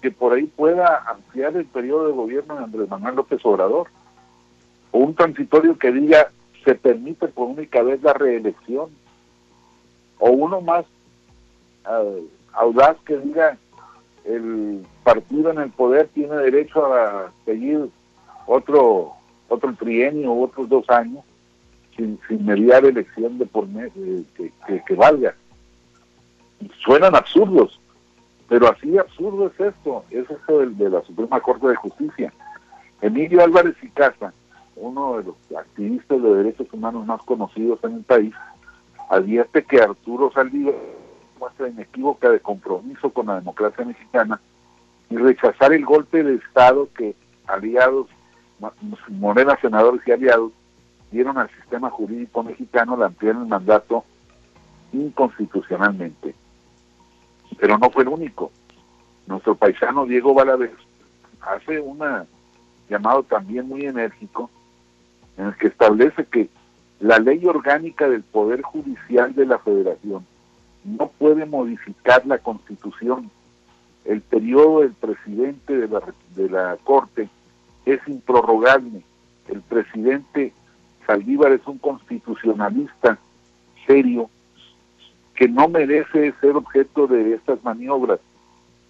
que 0.00 0.10
por 0.10 0.34
ahí 0.34 0.44
pueda 0.44 1.02
ampliar 1.08 1.56
el 1.56 1.64
periodo 1.66 2.08
de 2.08 2.12
gobierno 2.12 2.56
de 2.56 2.64
Andrés 2.64 2.88
Manuel 2.88 3.16
López 3.16 3.40
Obrador, 3.44 3.88
o 4.90 4.98
un 4.98 5.14
transitorio 5.14 5.78
que 5.78 5.92
diga 5.92 6.30
se 6.64 6.74
permite 6.74 7.28
por 7.28 7.48
única 7.48 7.82
vez 7.82 8.02
la 8.02 8.12
reelección, 8.12 8.90
o 10.18 10.30
uno 10.30 10.60
más 10.60 10.84
audaz 12.52 12.96
que 13.04 13.18
diga 13.18 13.58
el 14.24 14.86
partido 15.02 15.50
en 15.50 15.58
el 15.58 15.70
poder 15.70 16.08
tiene 16.08 16.34
derecho 16.36 16.84
a 16.94 17.32
seguir 17.44 17.90
otro 18.46 19.12
otro 19.48 19.74
trienio 19.74 20.32
otros 20.32 20.68
dos 20.68 20.88
años 20.88 21.24
sin, 21.96 22.18
sin 22.28 22.44
mediar 22.44 22.84
elección 22.84 23.38
de 23.38 23.46
por 23.46 23.66
mes 23.68 23.92
que, 24.36 24.82
que, 24.86 24.94
valga. 24.94 25.34
Suenan 26.84 27.14
absurdos, 27.14 27.80
pero 28.48 28.68
así 28.68 28.96
absurdo 28.98 29.46
es 29.46 29.60
esto, 29.60 30.04
es 30.10 30.28
esto 30.30 30.58
de, 30.58 30.66
de 30.70 30.90
la 30.90 31.02
Suprema 31.02 31.40
Corte 31.40 31.68
de 31.68 31.76
Justicia. 31.76 32.32
Emilio 33.00 33.42
Álvarez 33.42 33.76
y 33.82 33.88
Casa, 33.90 34.32
uno 34.76 35.18
de 35.18 35.24
los 35.24 35.36
activistas 35.56 36.22
de 36.22 36.34
derechos 36.34 36.66
humanos 36.72 37.06
más 37.06 37.22
conocidos 37.22 37.78
en 37.84 37.94
el 37.94 38.02
país, 38.02 38.34
advierte 39.10 39.62
que 39.62 39.80
Arturo 39.80 40.32
Saldívar 40.32 40.74
muestra 41.44 41.68
inequívoca 41.68 42.30
de 42.30 42.40
compromiso 42.40 43.10
con 43.10 43.26
la 43.26 43.34
democracia 43.34 43.84
mexicana 43.84 44.40
y 45.10 45.16
rechazar 45.16 45.74
el 45.74 45.84
golpe 45.84 46.22
de 46.22 46.36
Estado 46.36 46.88
que 46.96 47.14
aliados, 47.46 48.06
Morena, 49.08 49.58
senadores 49.60 50.00
y 50.06 50.12
aliados, 50.12 50.52
dieron 51.10 51.36
al 51.36 51.50
sistema 51.50 51.90
jurídico 51.90 52.42
mexicano 52.42 52.96
la 52.96 53.06
ampliar 53.06 53.36
el 53.36 53.46
mandato 53.46 54.04
inconstitucionalmente. 54.92 56.34
Pero 57.58 57.76
no 57.76 57.90
fue 57.90 58.04
el 58.04 58.08
único. 58.08 58.50
Nuestro 59.26 59.54
paisano 59.54 60.06
Diego 60.06 60.32
Valadez 60.32 60.72
hace 61.42 61.78
un 61.78 62.00
llamado 62.88 63.22
también 63.24 63.68
muy 63.68 63.84
enérgico 63.84 64.50
en 65.36 65.46
el 65.46 65.56
que 65.56 65.66
establece 65.66 66.24
que 66.24 66.48
la 67.00 67.18
ley 67.18 67.44
orgánica 67.44 68.08
del 68.08 68.22
Poder 68.22 68.62
Judicial 68.62 69.34
de 69.34 69.44
la 69.44 69.58
Federación 69.58 70.24
no 70.84 71.08
puede 71.18 71.46
modificar 71.46 72.24
la 72.26 72.38
constitución. 72.38 73.30
El 74.04 74.20
periodo 74.20 74.80
del 74.80 74.92
presidente 74.92 75.76
de 75.76 75.88
la, 75.88 76.02
de 76.36 76.50
la 76.50 76.76
Corte 76.84 77.28
es 77.86 78.00
improrrogable. 78.06 79.02
El 79.48 79.62
presidente 79.62 80.52
Saldívar 81.06 81.52
es 81.52 81.66
un 81.66 81.78
constitucionalista 81.78 83.18
serio 83.86 84.30
que 85.34 85.48
no 85.48 85.68
merece 85.68 86.32
ser 86.40 86.56
objeto 86.56 87.06
de 87.06 87.34
estas 87.34 87.62
maniobras 87.64 88.20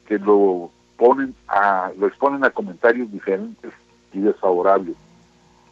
que 0.06 0.18
lo 0.18 0.70
ponen 0.96 1.34
a 1.48 1.90
lo 1.98 2.06
exponen 2.06 2.44
a 2.44 2.50
comentarios 2.50 3.10
diferentes 3.10 3.72
y 4.12 4.20
desfavorables. 4.20 4.94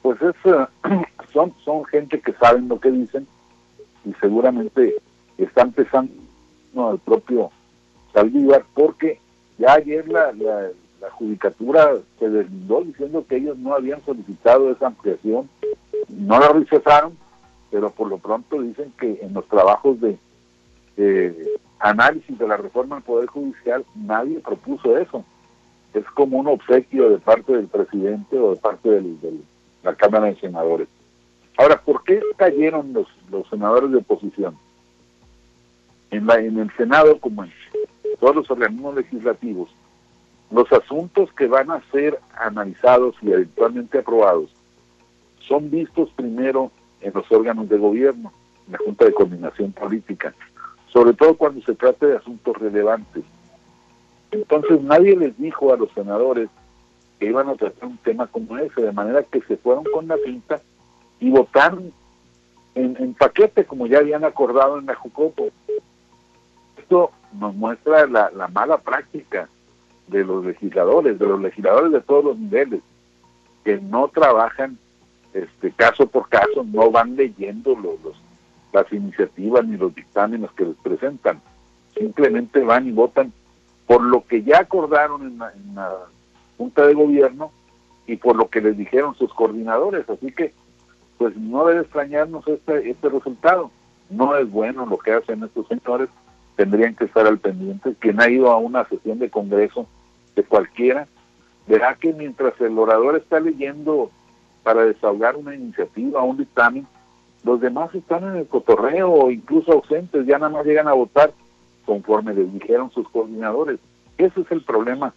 Pues 0.01 0.21
es, 0.23 0.35
son 1.33 1.55
son 1.65 1.85
gente 1.85 2.21
que 2.21 2.33
saben 2.33 2.69
lo 2.69 2.81
que 2.81 2.91
dicen 2.91 3.27
y 4.05 4.13
seguramente 4.15 4.97
está 5.39 5.63
empezando 5.63 6.13
no, 6.73 6.93
el 6.93 6.99
propio 6.99 7.51
Saldívar, 8.13 8.65
porque 8.75 9.21
ya 9.59 9.75
ayer 9.75 10.09
la, 10.09 10.33
la, 10.33 10.71
judicatura 11.11 11.97
se 12.19 12.29
deslindó 12.29 12.83
diciendo 12.83 13.25
que 13.29 13.37
ellos 13.37 13.59
no 13.59 13.75
habían 13.75 14.05
solicitado 14.05 14.71
esa 14.71 14.87
ampliación, 14.87 15.49
no 16.09 16.39
la 16.39 16.49
rechazaron, 16.49 17.17
pero 17.71 17.91
por 17.91 18.09
lo 18.09 18.19
pronto 18.19 18.61
dicen 18.63 18.93
que 19.01 19.19
en 19.21 19.35
los 19.35 19.47
trabajos 19.49 20.01
de 20.01 20.17
análisis 21.83 22.39
de 22.39 22.47
la 22.47 22.57
reforma 22.57 22.97
del 22.97 23.05
Poder 23.05 23.27
Judicial 23.29 23.85
nadie 23.95 24.39
propuso 24.39 24.97
eso. 24.97 25.25
Es 25.93 26.05
como 26.15 26.39
un 26.39 26.47
obsequio 26.47 27.11
de 27.11 27.19
parte 27.19 27.53
del 27.53 27.67
presidente 27.67 28.39
o 28.39 28.55
de 28.55 28.61
parte 28.61 28.89
de 28.89 29.41
la 29.83 29.95
Cámara 29.95 30.27
de 30.27 30.37
Senadores. 30.37 30.89
Ahora, 31.59 31.81
¿por 31.83 32.03
qué 32.05 32.21
cayeron 32.37 32.93
los, 32.93 33.09
los 33.31 33.49
senadores 33.49 33.91
de 33.91 33.99
oposición? 33.99 34.57
En, 36.13 36.27
la, 36.27 36.37
en 36.37 36.59
el 36.59 36.71
Senado, 36.77 37.19
como 37.19 37.43
en 37.43 37.51
todos 38.21 38.37
los 38.37 38.51
organismos 38.51 38.95
legislativos, 38.95 39.71
los 40.51 40.71
asuntos 40.73 41.33
que 41.33 41.47
van 41.47 41.71
a 41.71 41.83
ser 41.91 42.19
analizados 42.39 43.17
y 43.23 43.33
eventualmente 43.33 43.99
aprobados 43.99 44.55
son 45.41 45.71
vistos 45.71 46.11
primero 46.15 46.71
en 47.01 47.13
los 47.15 47.31
órganos 47.33 47.69
de 47.69 47.79
gobierno, 47.79 48.33
en 48.67 48.73
la 48.73 48.79
Junta 48.79 49.07
de 49.07 49.13
Coordinación 49.13 49.73
Política, 49.73 50.35
sobre 50.93 51.15
todo 51.15 51.35
cuando 51.37 51.63
se 51.63 51.75
trata 51.75 52.07
de 52.07 52.17
asuntos 52.17 52.57
relevantes. 52.59 53.25
Entonces 54.31 54.83
nadie 54.83 55.17
les 55.17 55.37
dijo 55.39 55.73
a 55.73 55.77
los 55.77 55.91
senadores 55.93 56.49
que 57.19 57.27
iban 57.27 57.49
a 57.49 57.55
tratar 57.55 57.89
un 57.89 57.99
tema 57.99 58.27
como 58.27 58.57
ese, 58.59 58.83
de 58.83 58.93
manera 58.93 59.23
que 59.23 59.41
se 59.43 59.57
fueron 59.57 59.85
con 59.85 60.07
la 60.09 60.17
pinta 60.17 60.61
y 61.21 61.31
votaron 61.31 61.93
en, 62.75 63.15
paquete, 63.15 63.65
como 63.65 63.87
ya 63.87 63.99
habían 63.99 64.25
acordado 64.25 64.79
en 64.79 64.87
la 64.87 64.95
Jucopo. 64.95 65.51
Esto 66.93 67.11
nos 67.41 67.55
muestra 67.55 68.07
la, 68.07 68.31
la 68.33 68.49
mala 68.49 68.77
práctica 68.77 69.49
de 70.09 70.25
los 70.25 70.45
legisladores, 70.45 71.19
de 71.19 71.27
los 71.27 71.41
legisladores 71.41 71.91
de 71.91 72.03
todos 72.03 72.23
los 72.23 72.39
niveles, 72.39 72.83
que 73.65 73.81
no 73.81 74.09
trabajan 74.09 74.77
este 75.33 75.71
caso 75.73 76.07
por 76.07 76.29
caso, 76.29 76.67
no 76.67 76.91
van 76.91 77.17
leyendo 77.17 77.75
los, 77.75 77.97
las 78.75 78.93
iniciativas 78.93 79.65
ni 79.65 79.79
los 79.79 79.95
dictámenes 79.95 80.51
que 80.51 80.67
les 80.67 80.77
presentan, 80.83 81.41
simplemente 81.97 82.61
van 82.63 82.87
y 82.87 82.93
votan 82.93 83.33
por 83.87 84.03
lo 84.03 84.27
que 84.27 84.43
ya 84.43 84.59
acordaron 84.59 85.23
en 85.23 85.39
la, 85.39 85.51
en 85.55 85.75
la 85.75 85.97
Junta 86.59 86.87
de 86.87 86.93
Gobierno 86.93 87.53
y 88.07 88.17
por 88.17 88.37
lo 88.37 88.51
que 88.51 88.61
les 88.61 88.77
dijeron 88.77 89.15
sus 89.15 89.33
coordinadores, 89.33 90.07
así 90.11 90.31
que 90.31 90.53
pues 91.17 91.35
no 91.39 91.65
debe 91.65 91.81
extrañarnos 91.81 92.47
este, 92.47 92.91
este 92.91 93.09
resultado. 93.09 93.71
No 94.11 94.37
es 94.37 94.51
bueno 94.51 94.85
lo 94.85 94.99
que 94.99 95.15
hacen 95.15 95.43
estos 95.43 95.67
señores, 95.69 96.11
tendrían 96.57 96.95
que 96.95 97.05
estar 97.05 97.27
al 97.27 97.39
pendiente. 97.39 97.95
Quien 97.99 98.21
ha 98.21 98.29
ido 98.29 98.51
a 98.51 98.57
una 98.57 98.87
sesión 98.89 99.19
de 99.19 99.31
Congreso 99.31 99.87
de 100.35 100.45
cualquiera, 100.45 101.07
verá 101.67 101.95
que 101.95 102.13
mientras 102.13 102.59
el 102.61 102.79
orador 102.79 103.17
está 103.17 103.41
leyendo 103.41 104.11
para 104.63 104.85
desahogar 104.85 105.37
una 105.37 105.55
iniciativa, 105.55 106.23
un 106.23 106.37
dictamen, 106.37 106.87
los 107.45 107.61
demás 107.61 107.95
están 107.95 108.25
en 108.25 108.37
el 108.37 108.47
cotorreo 108.47 109.11
o 109.11 109.31
incluso 109.31 109.73
ausentes, 109.73 110.27
ya 110.27 110.39
nada 110.39 110.51
más 110.51 110.65
llegan 110.65 110.89
a 110.89 110.93
votar 110.93 111.33
conforme 111.85 112.35
les 112.35 112.53
dijeron 112.53 112.91
sus 112.93 113.09
coordinadores. 113.09 113.81
Ese 114.17 114.41
es 114.41 114.53
el 114.53 114.63
problema 114.63 115.13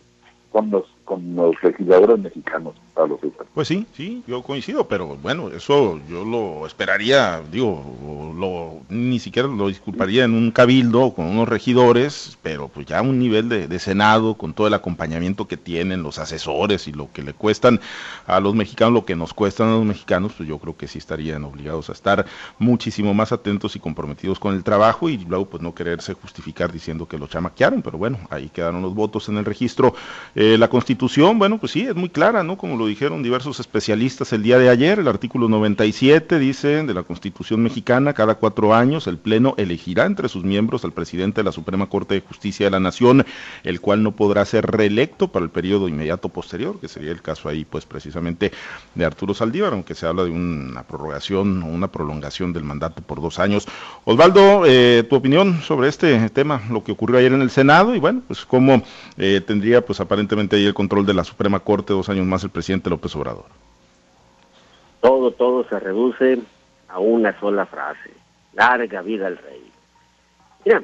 con 0.51 0.71
los, 0.71 0.85
con 1.05 1.35
los 1.35 1.55
legisladores 1.63 2.19
mexicanos, 2.19 2.73
Pablo 2.93 3.17
César. 3.21 3.45
Pues 3.53 3.67
sí, 3.67 3.85
sí, 3.93 4.23
yo 4.27 4.41
coincido, 4.41 4.87
pero 4.87 5.15
bueno, 5.15 5.49
eso 5.49 5.99
yo 6.09 6.25
lo 6.25 6.65
esperaría, 6.65 7.41
digo, 7.51 8.33
lo, 8.37 8.81
ni 8.89 9.19
siquiera 9.19 9.47
lo 9.47 9.67
disculparía 9.67 10.25
en 10.25 10.33
un 10.33 10.51
cabildo 10.51 11.13
con 11.13 11.25
unos 11.25 11.47
regidores, 11.47 12.37
pero 12.41 12.67
pues 12.67 12.87
ya 12.87 13.01
un 13.01 13.19
nivel 13.19 13.47
de, 13.47 13.67
de, 13.67 13.79
Senado, 13.79 14.33
con 14.33 14.53
todo 14.53 14.67
el 14.67 14.73
acompañamiento 14.73 15.47
que 15.47 15.57
tienen, 15.57 16.03
los 16.03 16.17
asesores 16.17 16.87
y 16.87 16.91
lo 16.91 17.11
que 17.11 17.21
le 17.21 17.33
cuestan 17.33 17.79
a 18.25 18.39
los 18.39 18.55
mexicanos, 18.55 18.93
lo 18.93 19.05
que 19.05 19.15
nos 19.15 19.33
cuestan 19.33 19.69
a 19.69 19.71
los 19.73 19.85
mexicanos, 19.85 20.33
pues 20.35 20.49
yo 20.49 20.57
creo 20.57 20.75
que 20.75 20.87
sí 20.87 20.97
estarían 20.97 21.43
obligados 21.43 21.89
a 21.89 21.93
estar 21.93 22.25
muchísimo 22.57 23.13
más 23.13 23.31
atentos 23.31 23.75
y 23.75 23.79
comprometidos 23.79 24.39
con 24.39 24.55
el 24.55 24.63
trabajo 24.63 25.09
y 25.09 25.17
luego 25.17 25.45
pues 25.45 25.61
no 25.61 25.75
quererse 25.75 26.13
justificar 26.13 26.71
diciendo 26.71 27.07
que 27.07 27.17
lo 27.17 27.27
chamaquearon, 27.27 27.81
pero 27.81 27.97
bueno, 27.97 28.17
ahí 28.29 28.49
quedaron 28.49 28.81
los 28.81 28.95
votos 28.95 29.29
en 29.29 29.37
el 29.37 29.45
registro. 29.45 29.93
Eh, 30.33 30.57
la 30.57 30.67
Constitución, 30.95 31.37
bueno, 31.39 31.57
pues 31.57 31.73
sí, 31.73 31.81
es 31.81 31.93
muy 31.93 32.07
clara, 32.07 32.41
¿no? 32.41 32.57
Como 32.57 32.77
lo 32.77 32.87
dijeron 32.87 33.21
diversos 33.21 33.59
especialistas 33.59 34.31
el 34.31 34.43
día 34.43 34.57
de 34.57 34.69
ayer, 34.69 34.97
el 34.99 35.09
artículo 35.09 35.49
97 35.49 36.39
dice 36.39 36.83
de 36.83 36.93
la 36.93 37.03
Constitución 37.03 37.61
mexicana, 37.61 38.13
cada 38.13 38.35
cuatro 38.35 38.73
años 38.73 39.05
el 39.07 39.17
Pleno 39.17 39.55
elegirá 39.57 40.05
entre 40.05 40.29
sus 40.29 40.45
miembros 40.45 40.85
al 40.85 40.93
presidente 40.93 41.41
de 41.41 41.43
la 41.43 41.51
Suprema 41.51 41.87
Corte 41.87 42.13
de 42.13 42.21
Justicia 42.21 42.67
de 42.67 42.71
la 42.71 42.79
Nación, 42.79 43.25
el 43.65 43.81
cual 43.81 44.03
no 44.03 44.13
podrá 44.13 44.45
ser 44.45 44.67
reelecto 44.67 45.27
para 45.27 45.43
el 45.43 45.51
periodo 45.51 45.89
inmediato 45.89 46.29
posterior, 46.29 46.79
que 46.79 46.87
sería 46.87 47.11
el 47.11 47.21
caso 47.21 47.49
ahí, 47.49 47.65
pues 47.65 47.85
precisamente 47.85 48.53
de 48.93 49.05
Arturo 49.05 49.33
Saldívar, 49.33 49.73
aunque 49.73 49.95
se 49.95 50.07
habla 50.07 50.23
de 50.23 50.29
una 50.29 50.83
prorrogación 50.83 51.61
o 51.63 51.65
una 51.65 51.89
prolongación 51.89 52.53
del 52.53 52.63
mandato 52.63 53.01
por 53.01 53.21
dos 53.21 53.37
años. 53.39 53.67
Osvaldo, 54.05 54.63
eh, 54.65 55.05
tu 55.09 55.17
opinión 55.17 55.61
sobre 55.61 55.89
este 55.89 56.29
tema, 56.29 56.61
lo 56.69 56.85
que 56.85 56.93
ocurrió 56.93 57.19
ayer 57.19 57.33
en 57.33 57.41
el 57.41 57.49
Senado 57.49 57.93
y 57.93 57.99
bueno, 57.99 58.21
pues 58.25 58.45
cómo 58.45 58.81
eh, 59.17 59.41
tendría 59.45 59.85
pues 59.85 59.99
aparentemente 59.99 60.55
ahí 60.55 60.65
el 60.65 60.73
control 60.85 61.07
de 61.07 61.15
la 61.15 61.23
Suprema 61.23 61.59
Corte, 61.59 61.93
dos 61.93 62.09
años 62.09 62.27
más 62.27 62.43
el 62.43 62.51
presidente 62.51 62.91
López 62.91 63.15
Obrador. 63.15 63.45
Todo, 65.01 65.31
todo 65.31 65.67
se 65.67 65.79
reduce 65.79 66.37
a 66.87 66.99
una 66.99 67.37
sola 67.39 67.65
frase. 67.65 68.11
Larga 68.53 69.01
vida 69.01 69.25
al 69.25 69.37
rey. 69.37 69.63
Mira, 70.63 70.83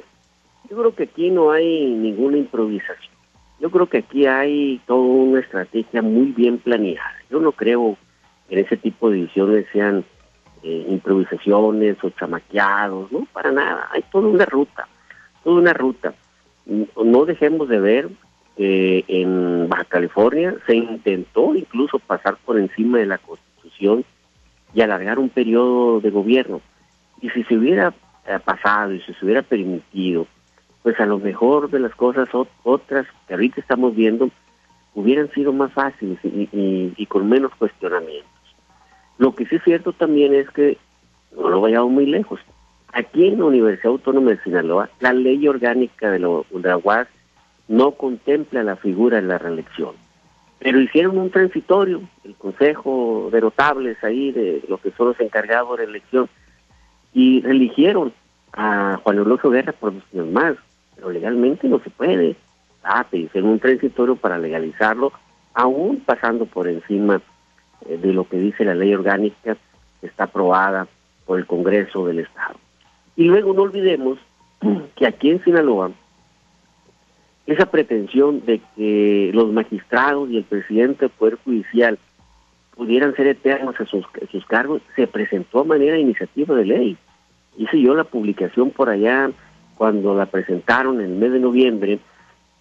yo 0.68 0.76
creo 0.76 0.94
que 0.96 1.04
aquí 1.04 1.30
no 1.30 1.52
hay 1.52 1.94
ninguna 1.94 2.36
improvisación. 2.36 3.14
Yo 3.60 3.70
creo 3.70 3.86
que 3.86 3.98
aquí 3.98 4.26
hay 4.26 4.80
toda 4.86 4.98
una 4.98 5.38
estrategia 5.38 6.02
muy 6.02 6.32
bien 6.32 6.58
planeada. 6.58 7.14
Yo 7.30 7.38
no 7.38 7.52
creo 7.52 7.96
que 8.48 8.56
en 8.56 8.66
ese 8.66 8.76
tipo 8.76 9.08
de 9.08 9.20
decisiones 9.20 9.66
sean 9.72 10.04
eh, 10.64 10.86
improvisaciones 10.88 11.96
o 12.02 12.10
chamaqueados, 12.10 13.12
no, 13.12 13.24
para 13.32 13.52
nada. 13.52 13.88
Hay 13.92 14.02
toda 14.10 14.26
una 14.26 14.46
ruta, 14.46 14.88
toda 15.44 15.60
una 15.60 15.72
ruta. 15.72 16.12
No 16.66 17.24
dejemos 17.24 17.68
de 17.68 17.78
ver 17.78 18.08
eh, 18.56 19.04
en 19.08 19.68
Baja 19.68 19.84
California 19.84 20.54
se 20.66 20.76
intentó 20.76 21.54
incluso 21.54 21.98
pasar 21.98 22.36
por 22.44 22.58
encima 22.58 22.98
de 22.98 23.06
la 23.06 23.18
Constitución 23.18 24.04
y 24.74 24.80
alargar 24.80 25.18
un 25.18 25.28
periodo 25.28 26.00
de 26.00 26.10
gobierno. 26.10 26.60
Y 27.20 27.30
si 27.30 27.44
se 27.44 27.56
hubiera 27.56 27.94
eh, 28.26 28.38
pasado 28.44 28.92
y 28.92 29.00
si 29.00 29.14
se 29.14 29.24
hubiera 29.24 29.42
permitido, 29.42 30.26
pues 30.82 30.98
a 31.00 31.06
lo 31.06 31.18
mejor 31.18 31.70
de 31.70 31.78
las 31.78 31.94
cosas 31.94 32.28
otras 32.64 33.06
que 33.26 33.34
ahorita 33.34 33.60
estamos 33.60 33.94
viendo 33.94 34.30
hubieran 34.94 35.30
sido 35.32 35.52
más 35.52 35.72
fáciles 35.72 36.18
y, 36.22 37.06
con 37.06 37.28
menos 37.28 37.54
cuestionamientos. 37.54 38.30
Lo 39.18 39.34
que 39.34 39.46
sí 39.46 39.56
es 39.56 39.62
cierto 39.64 39.92
también 39.92 40.34
es 40.34 40.50
que 40.50 40.76
no 41.34 41.48
lo 41.48 41.60
vayamos 41.60 41.90
muy 41.90 42.06
lejos. 42.06 42.40
Aquí 42.92 43.28
en 43.28 43.38
la 43.38 43.46
Universidad 43.46 43.92
Autónoma 43.92 44.32
de 44.32 44.42
Sinaloa, 44.42 44.90
la 45.00 45.14
ley 45.14 45.48
orgánica 45.48 46.10
de, 46.10 46.18
lo, 46.18 46.44
de 46.50 46.68
la 46.68 46.76
UAS 46.76 47.08
no 47.72 47.92
contempla 47.92 48.62
la 48.62 48.76
figura 48.76 49.16
de 49.16 49.26
la 49.26 49.38
reelección. 49.38 49.94
Pero 50.58 50.78
hicieron 50.78 51.16
un 51.16 51.30
transitorio, 51.30 52.02
el 52.22 52.34
Consejo 52.34 53.30
de 53.32 53.40
Notables 53.40 53.96
ahí, 54.04 54.30
de 54.30 54.62
lo 54.68 54.76
que 54.76 54.90
son 54.90 55.08
los 55.08 55.20
encargados 55.20 55.78
de 55.78 55.84
elección, 55.84 56.28
y 57.14 57.40
religieron 57.40 58.12
a 58.52 59.00
Juan 59.02 59.16
Eulogio 59.16 59.48
Guerra 59.48 59.72
por 59.72 59.94
dos 59.94 60.04
años 60.12 60.28
más, 60.28 60.54
pero 60.94 61.10
legalmente 61.10 61.66
no 61.66 61.78
se 61.78 61.88
puede. 61.88 62.36
Ah, 62.84 63.06
te 63.10 63.16
hicieron 63.16 63.48
un 63.48 63.58
transitorio 63.58 64.16
para 64.16 64.36
legalizarlo, 64.36 65.10
aún 65.54 66.02
pasando 66.04 66.44
por 66.44 66.68
encima 66.68 67.22
eh, 67.86 67.96
de 67.96 68.12
lo 68.12 68.28
que 68.28 68.36
dice 68.36 68.66
la 68.66 68.74
ley 68.74 68.94
orgánica 68.94 69.56
que 70.00 70.06
está 70.06 70.24
aprobada 70.24 70.86
por 71.24 71.38
el 71.38 71.46
Congreso 71.46 72.06
del 72.06 72.18
Estado. 72.18 72.56
Y 73.16 73.24
luego 73.24 73.54
no 73.54 73.62
olvidemos 73.62 74.18
que 74.94 75.06
aquí 75.06 75.30
en 75.30 75.42
Sinaloa 75.42 75.90
esa 77.46 77.66
pretensión 77.66 78.44
de 78.44 78.60
que 78.76 79.30
los 79.34 79.52
magistrados 79.52 80.30
y 80.30 80.36
el 80.38 80.44
presidente 80.44 81.06
del 81.06 81.10
Poder 81.10 81.38
Judicial 81.44 81.98
pudieran 82.76 83.14
ser 83.14 83.26
eternos 83.26 83.78
a 83.80 83.86
sus, 83.86 84.04
sus 84.30 84.46
cargos, 84.46 84.80
se 84.96 85.06
presentó 85.06 85.60
a 85.60 85.64
manera 85.64 85.94
de 85.94 86.00
iniciativa 86.00 86.54
de 86.54 86.64
ley. 86.64 86.96
Hice 87.58 87.80
yo 87.80 87.94
la 87.94 88.04
publicación 88.04 88.70
por 88.70 88.88
allá 88.88 89.30
cuando 89.76 90.14
la 90.14 90.26
presentaron 90.26 91.00
en 91.00 91.06
el 91.06 91.18
mes 91.18 91.32
de 91.32 91.40
noviembre 91.40 91.98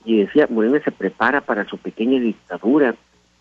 y 0.04 0.18
decía, 0.18 0.48
Morena 0.50 0.82
se 0.84 0.92
prepara 0.92 1.42
para 1.42 1.66
su 1.66 1.78
pequeña 1.78 2.20
dictadura. 2.20 2.96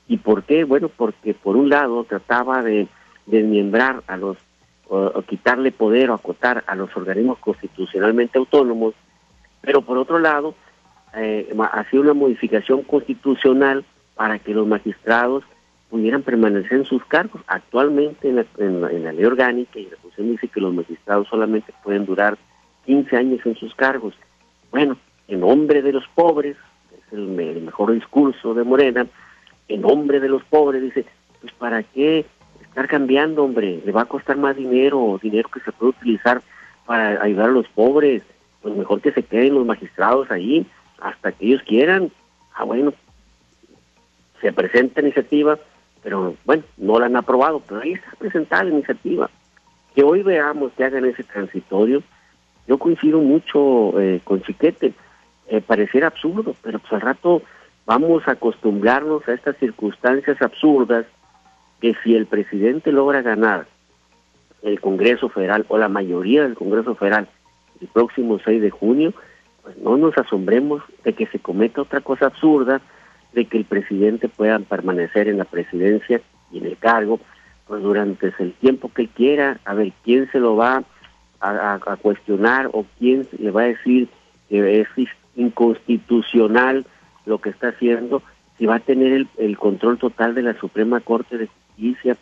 ¿Y 0.07 0.19
por 0.19 0.45
qué? 0.45 0.65
Bueno, 0.65 0.89
porque 0.89 1.35
por 1.35 1.57
un 1.57 1.71
lado 1.71 2.05
trataba 2.05 2.63
de 2.63 2.87
desmiembrar 3.27 4.03
a 4.07 4.17
los, 4.17 4.37
o 4.89 5.23
quitarle 5.23 5.73
poder 5.73 6.11
o 6.11 6.15
acotar 6.15 6.65
a 6.67 6.75
los 6.75 6.95
organismos 6.97 7.39
constitucionalmente 7.39 8.39
autónomos, 8.39 8.95
pero 9.63 9.83
por 9.83 9.97
otro 9.99 10.19
lado 10.19 10.55
eh, 11.15 11.53
hacía 11.73 12.01
una 12.01 12.15
modificación 12.15 12.83
constitucional 12.83 13.85
para 14.15 14.39
que 14.39 14.55
los 14.55 14.67
magistrados 14.67 15.45
pudieran 15.89 16.23
permanecer 16.23 16.73
en 16.75 16.85
sus 16.85 17.05
cargos. 17.05 17.43
Actualmente 17.47 18.29
en 18.29 18.37
la, 18.81 19.13
ley 19.13 19.25
orgánica 19.25 19.79
y 19.79 19.85
la 19.85 19.97
Constitución 19.97 20.31
dice 20.31 20.49
que 20.49 20.61
los 20.61 20.73
magistrados 20.73 21.27
solamente 21.29 21.73
pueden 21.83 22.07
durar 22.07 22.39
15 22.87 23.17
años 23.17 23.41
en 23.45 23.57
sus 23.57 23.75
cargos. 23.75 24.15
Bueno, 24.71 24.97
en 25.27 25.41
nombre 25.41 25.83
de 25.83 25.93
los 25.93 26.07
pobres, 26.15 26.57
es 26.93 27.13
el, 27.13 27.27
mejor 27.63 27.93
discurso 27.93 28.55
de 28.55 28.63
Morena, 28.63 29.07
en 29.69 29.81
nombre 29.81 30.21
de 30.21 30.29
los 30.29 30.45
pobres, 30.45 30.83
dice, 30.83 31.05
pues 31.41 31.53
para 31.55 31.83
qué 31.83 32.25
estar 32.63 32.87
cambiando, 32.87 33.45
hombre, 33.45 33.83
le 33.85 33.93
va 33.93 34.03
a 34.03 34.07
costar 34.07 34.37
más 34.37 34.57
dinero, 34.57 35.19
dinero 35.21 35.49
que 35.49 35.61
se 35.61 35.73
puede 35.73 35.91
utilizar 35.91 36.41
para 36.87 37.23
ayudar 37.23 37.49
a 37.49 37.53
los 37.53 37.69
pobres, 37.69 38.23
pues 38.63 38.77
mejor 38.77 39.01
que 39.01 39.13
se 39.13 39.23
queden 39.23 39.55
los 39.55 39.67
magistrados 39.67 40.31
ahí 40.31 40.67
hasta 41.01 41.33
que 41.33 41.47
ellos 41.47 41.63
quieran. 41.63 42.11
Ah, 42.55 42.65
bueno, 42.65 42.93
se 44.41 44.53
presenta 44.53 45.01
iniciativa, 45.01 45.59
pero 46.03 46.37
bueno, 46.45 46.63
no 46.77 46.99
la 46.99 47.07
han 47.07 47.17
aprobado, 47.17 47.63
pero 47.67 47.81
ahí 47.81 47.93
está 47.93 48.11
presentada 48.19 48.65
la 48.65 48.71
iniciativa. 48.71 49.31
Que 49.95 50.03
hoy 50.03 50.23
veamos 50.23 50.73
que 50.73 50.85
hagan 50.85 51.05
ese 51.05 51.25
transitorio, 51.25 52.03
yo 52.67 52.79
coincido 52.79 53.21
mucho 53.21 53.99
eh, 54.01 54.21
con 54.23 54.43
Chiquete, 54.43 54.93
eh, 55.49 55.61
pareciera 55.61 56.07
absurdo, 56.07 56.55
pero 56.63 56.79
pues 56.79 56.93
al 56.93 57.01
rato 57.01 57.43
vamos 57.85 58.27
a 58.29 58.33
acostumbrarnos 58.33 59.27
a 59.27 59.33
estas 59.33 59.57
circunstancias 59.57 60.41
absurdas 60.41 61.07
que 61.81 61.97
si 62.05 62.15
el 62.15 62.27
presidente 62.27 62.93
logra 62.93 63.23
ganar 63.23 63.67
el 64.63 64.81
Congreso 64.81 65.29
Federal 65.29 65.65
o 65.69 65.79
la 65.79 65.89
mayoría 65.89 66.43
del 66.43 66.55
Congreso 66.55 66.95
Federal 66.95 67.29
el 67.81 67.89
próximo 67.89 68.39
6 68.45 68.61
de 68.61 68.71
junio, 68.71 69.15
pues 69.63 69.77
no 69.79 69.97
nos 69.97 70.17
asombremos 70.17 70.83
de 71.05 71.13
que 71.13 71.27
se 71.27 71.39
cometa 71.39 71.83
otra 71.83 72.01
cosa 72.01 72.27
absurda, 72.27 72.81
de 73.33 73.45
que 73.45 73.59
el 73.59 73.65
presidente 73.65 74.29
pueda 74.29 74.59
permanecer 74.59 75.29
en 75.29 75.39
la 75.39 75.45
presidencia 75.45 76.21
y 76.51 76.59
en 76.59 76.67
el 76.67 76.77
cargo, 76.77 77.21
pues 77.67 77.83
durante 77.83 78.33
el 78.39 78.53
tiempo 78.55 78.91
que 78.93 79.07
quiera, 79.07 79.61
a 79.65 79.75
ver 79.75 79.93
quién 80.05 80.31
se 80.33 80.41
lo 80.41 80.57
va 80.57 80.83
a, 81.41 81.97
cuestionar 82.03 82.69
o 82.73 82.85
quién 82.99 83.27
le 83.39 83.51
va 83.51 83.63
a 83.63 83.67
decir 83.67 84.09
que 84.49 84.81
es 84.81 84.89
inconstitucional 85.37 86.85
lo 87.25 87.41
que 87.41 87.51
está 87.51 87.69
haciendo, 87.69 88.23
si 88.59 88.67
va 88.67 88.77
a 88.77 88.81
tener 88.81 89.13
el, 89.13 89.29
el 89.39 89.57
control 89.57 89.99
total 89.99 90.35
de 90.35 90.43
la 90.43 90.55
Suprema 90.55 91.01
Corte 91.01 91.39
de 91.39 91.47
Justicia, 91.47 92.17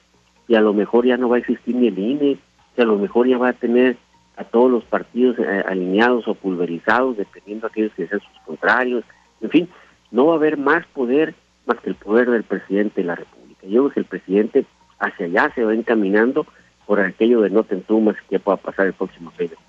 y 0.47 0.55
a 0.55 0.61
lo 0.61 0.73
mejor 0.73 1.07
ya 1.07 1.17
no 1.17 1.29
va 1.29 1.37
a 1.37 1.41
existir 1.41 1.75
ni 1.75 1.89
el 1.89 1.99
INE, 1.99 2.39
si 2.75 2.83
a 2.83 2.85
lo 2.85 2.97
mejor 2.97 3.27
ya 3.27 3.39
va 3.39 3.51
a 3.51 3.53
tener 3.55 3.97
a 4.39 4.45
todos 4.45 4.71
los 4.71 4.85
partidos 4.85 5.37
eh, 5.39 5.65
alineados 5.67 6.29
o 6.29 6.35
pulverizados, 6.35 7.17
dependiendo 7.17 7.67
de 7.67 7.73
aquellos 7.73 7.93
que 7.95 8.07
sean 8.07 8.21
sus 8.21 8.41
contrarios, 8.47 9.05
en 9.41 9.51
fin, 9.51 9.69
no 10.11 10.27
va 10.27 10.35
a 10.35 10.37
haber 10.37 10.57
más 10.57 10.87
poder 10.87 11.35
más 11.67 11.79
que 11.81 11.91
el 11.91 11.97
poder 11.97 12.31
del 12.31 12.45
presidente 12.45 13.03
de 13.03 13.07
la 13.09 13.17
República. 13.17 13.67
Yo 13.67 13.83
creo 13.83 13.91
que 13.91 14.01
el 14.01 14.07
presidente 14.07 14.65
hacia 14.99 15.27
allá 15.27 15.53
se 15.55 15.65
va 15.65 15.75
encaminando 15.75 16.47
por 16.87 17.01
aquello 17.01 17.43
de 17.43 17.51
no 17.51 17.65
te 17.65 17.75
entumas 17.75 18.17
que 18.31 18.39
pueda 18.39 18.57
pasar 18.57 18.87
el 18.87 18.95
próximo 18.95 19.31
año 19.39 19.68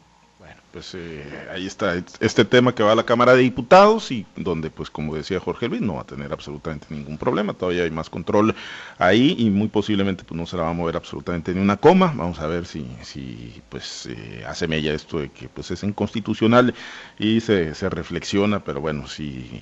pues 0.71 0.93
eh, 0.95 1.23
ahí 1.51 1.65
está 1.65 1.95
este 2.19 2.45
tema 2.45 2.75
que 2.75 2.83
va 2.83 2.91
a 2.91 2.95
la 2.95 3.03
Cámara 3.03 3.33
de 3.33 3.41
Diputados 3.41 4.11
y 4.11 4.25
donde, 4.35 4.69
pues 4.69 4.89
como 4.89 5.15
decía 5.15 5.39
Jorge 5.39 5.67
Luis, 5.67 5.81
no 5.81 5.95
va 5.95 6.01
a 6.01 6.05
tener 6.05 6.31
absolutamente 6.31 6.87
ningún 6.89 7.17
problema, 7.17 7.53
todavía 7.53 7.83
hay 7.83 7.91
más 7.91 8.09
control 8.09 8.53
ahí 8.97 9.35
y 9.39 9.49
muy 9.49 9.67
posiblemente 9.67 10.23
pues 10.23 10.37
no 10.37 10.45
se 10.45 10.57
la 10.57 10.63
va 10.63 10.69
a 10.69 10.73
mover 10.73 10.95
absolutamente 10.95 11.53
ni 11.53 11.61
una 11.61 11.77
coma, 11.77 12.13
vamos 12.15 12.39
a 12.39 12.47
ver 12.47 12.65
si, 12.65 12.85
si 13.01 13.61
pues 13.69 14.07
eh, 14.07 14.43
hace 14.47 14.67
mella 14.67 14.93
esto 14.93 15.19
de 15.19 15.29
que 15.29 15.49
pues 15.49 15.71
es 15.71 15.83
inconstitucional 15.83 16.73
y 17.17 17.41
se, 17.41 17.73
se 17.73 17.89
reflexiona, 17.89 18.63
pero 18.63 18.79
bueno, 18.79 19.07
si 19.07 19.61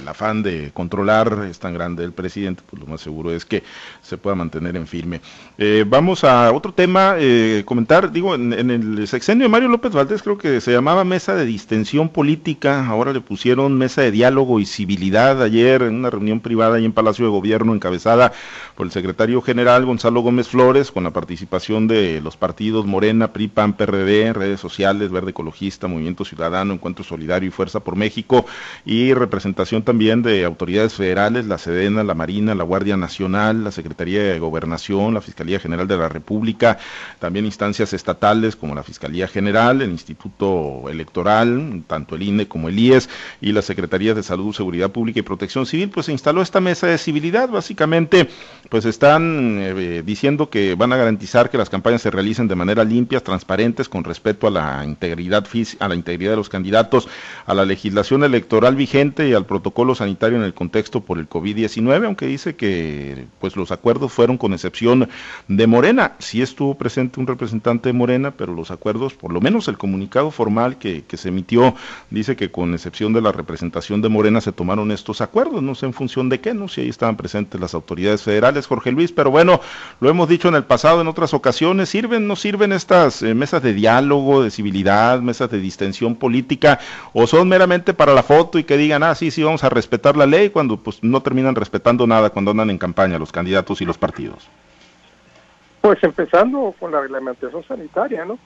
el, 0.00 0.08
afán 0.08 0.42
de 0.42 0.72
controlar 0.72 1.46
es 1.48 1.60
tan 1.60 1.74
grande 1.74 2.02
el 2.02 2.12
presidente, 2.12 2.62
pues 2.68 2.80
lo 2.80 2.88
más 2.88 3.00
seguro 3.00 3.32
es 3.32 3.44
que 3.44 3.62
se 4.02 4.18
pueda 4.18 4.34
mantener 4.34 4.76
en 4.76 4.88
firme. 4.88 5.20
Eh, 5.58 5.84
vamos 5.86 6.24
a 6.24 6.50
otro 6.50 6.72
tema, 6.72 7.16
comentar, 7.64 8.10
digo, 8.10 8.34
en, 8.34 8.52
en 8.52 8.70
el 8.70 9.06
sexenio 9.06 9.44
de 9.44 9.48
Mario 9.48 9.68
López 9.68 9.92
Valdés 9.92 10.22
creo 10.22 10.39
que 10.40 10.60
se 10.62 10.72
llamaba 10.72 11.04
mesa 11.04 11.36
de 11.36 11.44
distensión 11.44 12.08
política, 12.08 12.86
ahora 12.86 13.12
le 13.12 13.20
pusieron 13.20 13.76
mesa 13.76 14.00
de 14.00 14.10
diálogo 14.10 14.58
y 14.58 14.64
civilidad 14.64 15.42
ayer 15.42 15.82
en 15.82 15.96
una 15.96 16.08
reunión 16.08 16.40
privada 16.40 16.76
ahí 16.76 16.86
en 16.86 16.92
Palacio 16.92 17.26
de 17.26 17.30
Gobierno 17.30 17.74
encabezada 17.74 18.32
por 18.74 18.86
el 18.86 18.92
secretario 18.92 19.42
general 19.42 19.84
Gonzalo 19.84 20.22
Gómez 20.22 20.48
Flores 20.48 20.90
con 20.90 21.04
la 21.04 21.10
participación 21.10 21.86
de 21.86 22.22
los 22.22 22.38
partidos 22.38 22.86
Morena, 22.86 23.34
PRI, 23.34 23.48
PAN, 23.48 23.74
PRD, 23.74 24.32
redes 24.32 24.60
sociales, 24.60 25.10
Verde 25.10 25.30
Ecologista, 25.30 25.88
Movimiento 25.88 26.24
Ciudadano, 26.24 26.72
Encuentro 26.72 27.04
Solidario 27.04 27.48
y 27.48 27.52
Fuerza 27.52 27.80
por 27.80 27.94
México 27.94 28.46
y 28.86 29.12
representación 29.12 29.82
también 29.82 30.22
de 30.22 30.46
autoridades 30.46 30.94
federales, 30.94 31.44
la 31.46 31.58
Sedena, 31.58 32.02
la 32.02 32.14
Marina, 32.14 32.54
la 32.54 32.64
Guardia 32.64 32.96
Nacional, 32.96 33.62
la 33.62 33.72
Secretaría 33.72 34.22
de 34.22 34.38
Gobernación, 34.38 35.12
la 35.12 35.20
Fiscalía 35.20 35.60
General 35.60 35.86
de 35.86 35.98
la 35.98 36.08
República, 36.08 36.78
también 37.18 37.44
instancias 37.44 37.92
estatales 37.92 38.56
como 38.56 38.74
la 38.74 38.82
Fiscalía 38.82 39.28
General, 39.28 39.82
el 39.82 39.90
Instituto 39.90 40.29
Electoral, 40.88 41.82
tanto 41.86 42.14
el 42.16 42.22
INE 42.22 42.48
como 42.48 42.68
el 42.68 42.78
IES 42.78 43.08
y 43.40 43.52
las 43.52 43.64
Secretarías 43.64 44.16
de 44.16 44.22
Salud, 44.22 44.54
Seguridad 44.54 44.90
Pública 44.90 45.20
y 45.20 45.22
Protección 45.22 45.66
Civil, 45.66 45.90
pues 45.90 46.06
se 46.06 46.12
instaló 46.12 46.42
esta 46.42 46.60
mesa 46.60 46.86
de 46.86 46.98
civilidad. 46.98 47.48
Básicamente, 47.48 48.28
pues 48.68 48.84
están 48.84 49.58
eh, 49.60 50.02
diciendo 50.04 50.50
que 50.50 50.74
van 50.74 50.92
a 50.92 50.96
garantizar 50.96 51.50
que 51.50 51.58
las 51.58 51.70
campañas 51.70 52.02
se 52.02 52.10
realicen 52.10 52.48
de 52.48 52.54
manera 52.54 52.84
limpias, 52.84 53.22
transparentes, 53.22 53.88
con 53.88 54.04
respeto 54.04 54.46
a 54.46 54.50
la 54.50 54.84
integridad 54.84 55.46
a 55.78 55.88
la 55.88 55.94
integridad 55.94 56.32
de 56.32 56.36
los 56.36 56.48
candidatos, 56.48 57.08
a 57.46 57.54
la 57.54 57.64
legislación 57.64 58.24
electoral 58.24 58.76
vigente 58.76 59.28
y 59.28 59.34
al 59.34 59.46
protocolo 59.46 59.94
sanitario 59.94 60.38
en 60.38 60.44
el 60.44 60.54
contexto 60.54 61.00
por 61.00 61.18
el 61.18 61.28
COVID-19, 61.28 62.04
aunque 62.06 62.26
dice 62.26 62.56
que 62.56 63.26
pues 63.40 63.56
los 63.56 63.72
acuerdos 63.72 64.12
fueron 64.12 64.38
con 64.38 64.52
excepción 64.52 65.08
de 65.48 65.66
Morena. 65.66 66.16
Sí 66.18 66.42
estuvo 66.42 66.76
presente 66.76 67.20
un 67.20 67.26
representante 67.26 67.88
de 67.88 67.92
Morena, 67.92 68.32
pero 68.32 68.54
los 68.54 68.70
acuerdos, 68.70 69.14
por 69.14 69.32
lo 69.32 69.40
menos 69.40 69.68
el 69.68 69.78
comunicado 69.78 70.19
formal 70.28 70.76
que, 70.76 71.04
se 71.10 71.28
emitió 71.28 71.74
dice 72.10 72.36
que 72.36 72.50
con 72.50 72.74
excepción 72.74 73.12
de 73.12 73.22
la 73.22 73.32
representación 73.32 74.02
de 74.02 74.08
Morena 74.08 74.40
se 74.40 74.52
tomaron 74.52 74.90
estos 74.90 75.20
acuerdos, 75.20 75.62
no 75.62 75.74
sé 75.74 75.86
en 75.86 75.94
función 75.94 76.28
de 76.28 76.40
qué, 76.40 76.52
no 76.52 76.68
si 76.68 76.82
ahí 76.82 76.88
estaban 76.88 77.16
presentes 77.16 77.60
las 77.60 77.74
autoridades 77.74 78.22
federales, 78.22 78.66
Jorge 78.66 78.92
Luis, 78.92 79.12
pero 79.12 79.30
bueno, 79.30 79.60
lo 80.00 80.10
hemos 80.10 80.28
dicho 80.28 80.48
en 80.48 80.54
el 80.54 80.64
pasado 80.64 81.00
en 81.00 81.08
otras 81.08 81.32
ocasiones, 81.32 81.88
¿sirven, 81.88 82.26
no 82.26 82.36
sirven 82.36 82.72
estas 82.72 83.22
eh, 83.22 83.34
mesas 83.34 83.62
de 83.62 83.72
diálogo, 83.72 84.42
de 84.42 84.50
civilidad, 84.50 85.20
mesas 85.20 85.50
de 85.50 85.60
distensión 85.60 86.16
política, 86.16 86.78
o 87.14 87.26
son 87.26 87.48
meramente 87.48 87.94
para 87.94 88.12
la 88.12 88.22
foto 88.22 88.58
y 88.58 88.64
que 88.64 88.76
digan, 88.76 89.02
ah, 89.02 89.14
sí, 89.14 89.30
sí, 89.30 89.42
vamos 89.42 89.64
a 89.64 89.70
respetar 89.70 90.16
la 90.16 90.26
ley, 90.26 90.50
cuando 90.50 90.76
pues 90.76 91.02
no 91.02 91.22
terminan 91.22 91.54
respetando 91.54 92.06
nada 92.06 92.30
cuando 92.30 92.50
andan 92.50 92.70
en 92.70 92.78
campaña 92.78 93.18
los 93.18 93.32
candidatos 93.32 93.80
y 93.80 93.84
los 93.84 93.98
partidos? 93.98 94.48
Pues 95.80 96.02
empezando 96.02 96.74
con 96.78 96.92
la 96.92 97.00
reglamentación 97.00 97.64
sanitaria, 97.64 98.24
¿no? 98.24 98.38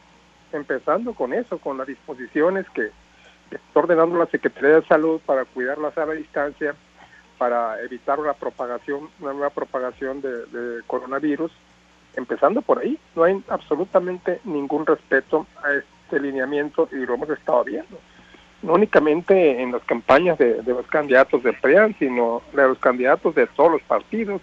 Empezando 0.55 1.15
con 1.15 1.33
eso, 1.33 1.59
con 1.59 1.79
las 1.79 1.87
disposiciones 1.87 2.69
que 2.71 2.91
está 3.51 3.81
ordenando 3.81 4.19
la 4.19 4.27
Secretaría 4.27 4.77
de 4.77 4.87
Salud 4.87 5.21
para 5.25 5.45
cuidar 5.45 5.79
la 5.79 5.93
sana 5.93 6.13
distancia, 6.13 6.75
para 7.39 7.81
evitar 7.83 8.19
una 8.21 8.33
propagación, 8.33 9.11
una 9.21 9.33
nueva 9.33 9.51
propagación 9.51 10.21
de, 10.21 10.83
coronavirus, 10.87 11.53
empezando 12.17 12.63
por 12.63 12.79
ahí. 12.79 12.99
No 13.15 13.25
hay 13.25 13.43
absolutamente 13.49 14.41
ningún 14.45 14.87
respeto 14.87 15.47
a 15.63 15.73
este 15.73 16.21
lineamiento 16.21 16.89
y 16.93 16.97
lo 16.97 17.15
hemos 17.15 17.31
estado 17.31 17.65
viendo. 17.65 17.99
No 18.63 18.75
únicamente 18.75 19.61
en 19.61 19.73
las 19.73 19.83
campañas 19.85 20.39
de, 20.39 20.63
los 20.63 20.87
candidatos 20.87 21.43
de 21.43 21.53
PREAN, 21.53 21.95
sino 21.99 22.43
de 22.53 22.69
los 22.69 22.79
candidatos 22.79 23.35
de 23.35 23.47
todos 23.49 23.73
los 23.73 23.83
partidos, 23.83 24.41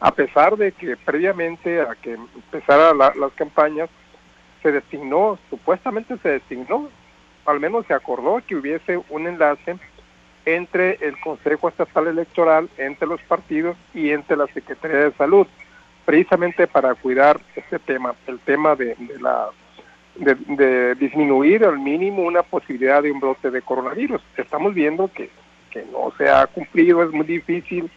a 0.00 0.10
pesar 0.12 0.56
de 0.56 0.72
que 0.72 0.96
previamente 0.96 1.80
a 1.80 1.94
que 1.94 2.14
empezaran 2.14 2.98
las 2.98 3.32
campañas, 3.36 3.88
se 4.64 4.72
designó, 4.72 5.38
supuestamente 5.50 6.16
se 6.22 6.30
designó, 6.30 6.88
al 7.44 7.60
menos 7.60 7.84
se 7.86 7.92
acordó 7.92 8.40
que 8.46 8.56
hubiese 8.56 8.98
un 9.10 9.26
enlace 9.26 9.76
entre 10.46 10.94
el 11.06 11.20
Consejo 11.20 11.68
Estatal 11.68 12.06
Electoral, 12.06 12.70
entre 12.78 13.06
los 13.06 13.20
partidos 13.22 13.76
y 13.92 14.10
entre 14.10 14.38
la 14.38 14.46
Secretaría 14.46 14.96
de 14.96 15.12
Salud, 15.12 15.46
precisamente 16.06 16.66
para 16.66 16.94
cuidar 16.94 17.38
este 17.54 17.78
tema, 17.78 18.14
el 18.26 18.38
tema 18.40 18.74
de, 18.74 18.96
la 19.20 19.50
de, 20.16 20.94
disminuir 20.94 21.64
al 21.64 21.78
mínimo 21.78 22.22
una 22.22 22.42
posibilidad 22.42 23.02
de 23.02 23.12
un 23.12 23.20
brote 23.20 23.50
de 23.50 23.60
coronavirus. 23.60 24.22
Estamos 24.38 24.72
viendo 24.72 25.08
que, 25.12 25.28
que 25.70 25.84
no 25.92 26.10
se 26.16 26.30
ha 26.30 26.46
cumplido, 26.46 27.02
es 27.02 27.10
muy 27.10 27.26
difícil 27.26 27.90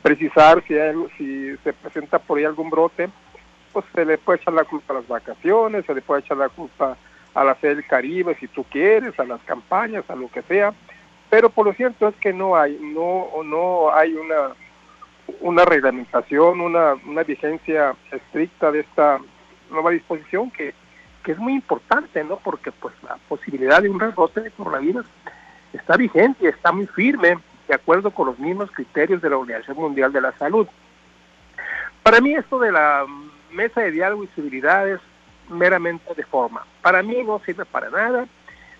precisar 0.00 0.64
si, 0.66 0.74
si 1.18 1.56
se 1.62 1.74
presenta 1.74 2.18
por 2.18 2.38
ahí 2.38 2.44
algún 2.44 2.70
brote, 2.70 3.10
pues 3.76 3.84
se 3.94 4.06
le 4.06 4.16
puede 4.16 4.38
echar 4.38 4.54
la 4.54 4.64
culpa 4.64 4.94
a 4.94 4.96
las 4.96 5.06
vacaciones, 5.06 5.84
se 5.84 5.94
le 5.94 6.00
puede 6.00 6.22
echar 6.22 6.38
la 6.38 6.48
culpa 6.48 6.96
a 7.34 7.44
la 7.44 7.54
sede 7.56 7.74
del 7.74 7.86
Caribe 7.86 8.34
si 8.40 8.48
tú 8.48 8.64
quieres, 8.64 9.20
a 9.20 9.24
las 9.24 9.38
campañas, 9.42 10.08
a 10.08 10.16
lo 10.16 10.28
que 10.28 10.40
sea, 10.44 10.72
pero 11.28 11.50
por 11.50 11.66
lo 11.66 11.74
cierto 11.74 12.08
es 12.08 12.16
que 12.16 12.32
no 12.32 12.56
hay, 12.56 12.78
no, 12.80 13.28
no 13.44 13.94
hay 13.94 14.14
una, 14.14 14.54
una 15.40 15.66
reglamentación, 15.66 16.62
una, 16.62 16.94
una 17.06 17.22
vigencia 17.22 17.94
estricta 18.10 18.72
de 18.72 18.80
esta 18.80 19.18
nueva 19.70 19.90
disposición 19.90 20.50
que, 20.50 20.72
que 21.22 21.32
es 21.32 21.38
muy 21.38 21.52
importante, 21.52 22.24
¿no? 22.24 22.38
Porque 22.38 22.72
pues 22.72 22.94
la 23.02 23.18
posibilidad 23.28 23.82
de 23.82 23.90
un 23.90 24.00
rebrote 24.00 24.40
de 24.40 24.52
coronavirus 24.52 25.04
está 25.74 25.98
vigente 25.98 26.46
y 26.46 26.48
está 26.48 26.72
muy 26.72 26.86
firme, 26.86 27.36
de 27.68 27.74
acuerdo 27.74 28.10
con 28.10 28.28
los 28.28 28.38
mismos 28.38 28.70
criterios 28.70 29.20
de 29.20 29.28
la 29.28 29.36
Organización 29.36 29.76
Mundial 29.76 30.14
de 30.14 30.22
la 30.22 30.32
Salud. 30.38 30.66
Para 32.02 32.22
mí 32.22 32.32
esto 32.32 32.58
de 32.58 32.72
la 32.72 33.04
mesa 33.56 33.80
de 33.80 33.90
diálogo 33.90 34.24
y 34.24 34.28
civilidad 34.28 34.88
es 34.88 35.00
meramente 35.48 36.14
de 36.14 36.24
forma. 36.24 36.64
Para 36.82 37.02
mí 37.02 37.22
no 37.24 37.40
sirve 37.44 37.64
para 37.64 37.90
nada. 37.90 38.26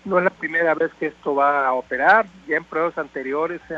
no 0.05 0.17
es 0.17 0.23
la 0.23 0.29
primera 0.29 0.73
vez 0.73 0.91
que 0.99 1.07
esto 1.07 1.35
va 1.35 1.67
a 1.67 1.73
operar, 1.73 2.27
ya 2.47 2.57
en 2.57 2.63
pruebas 2.63 2.97
anteriores 2.97 3.59
se, 3.67 3.75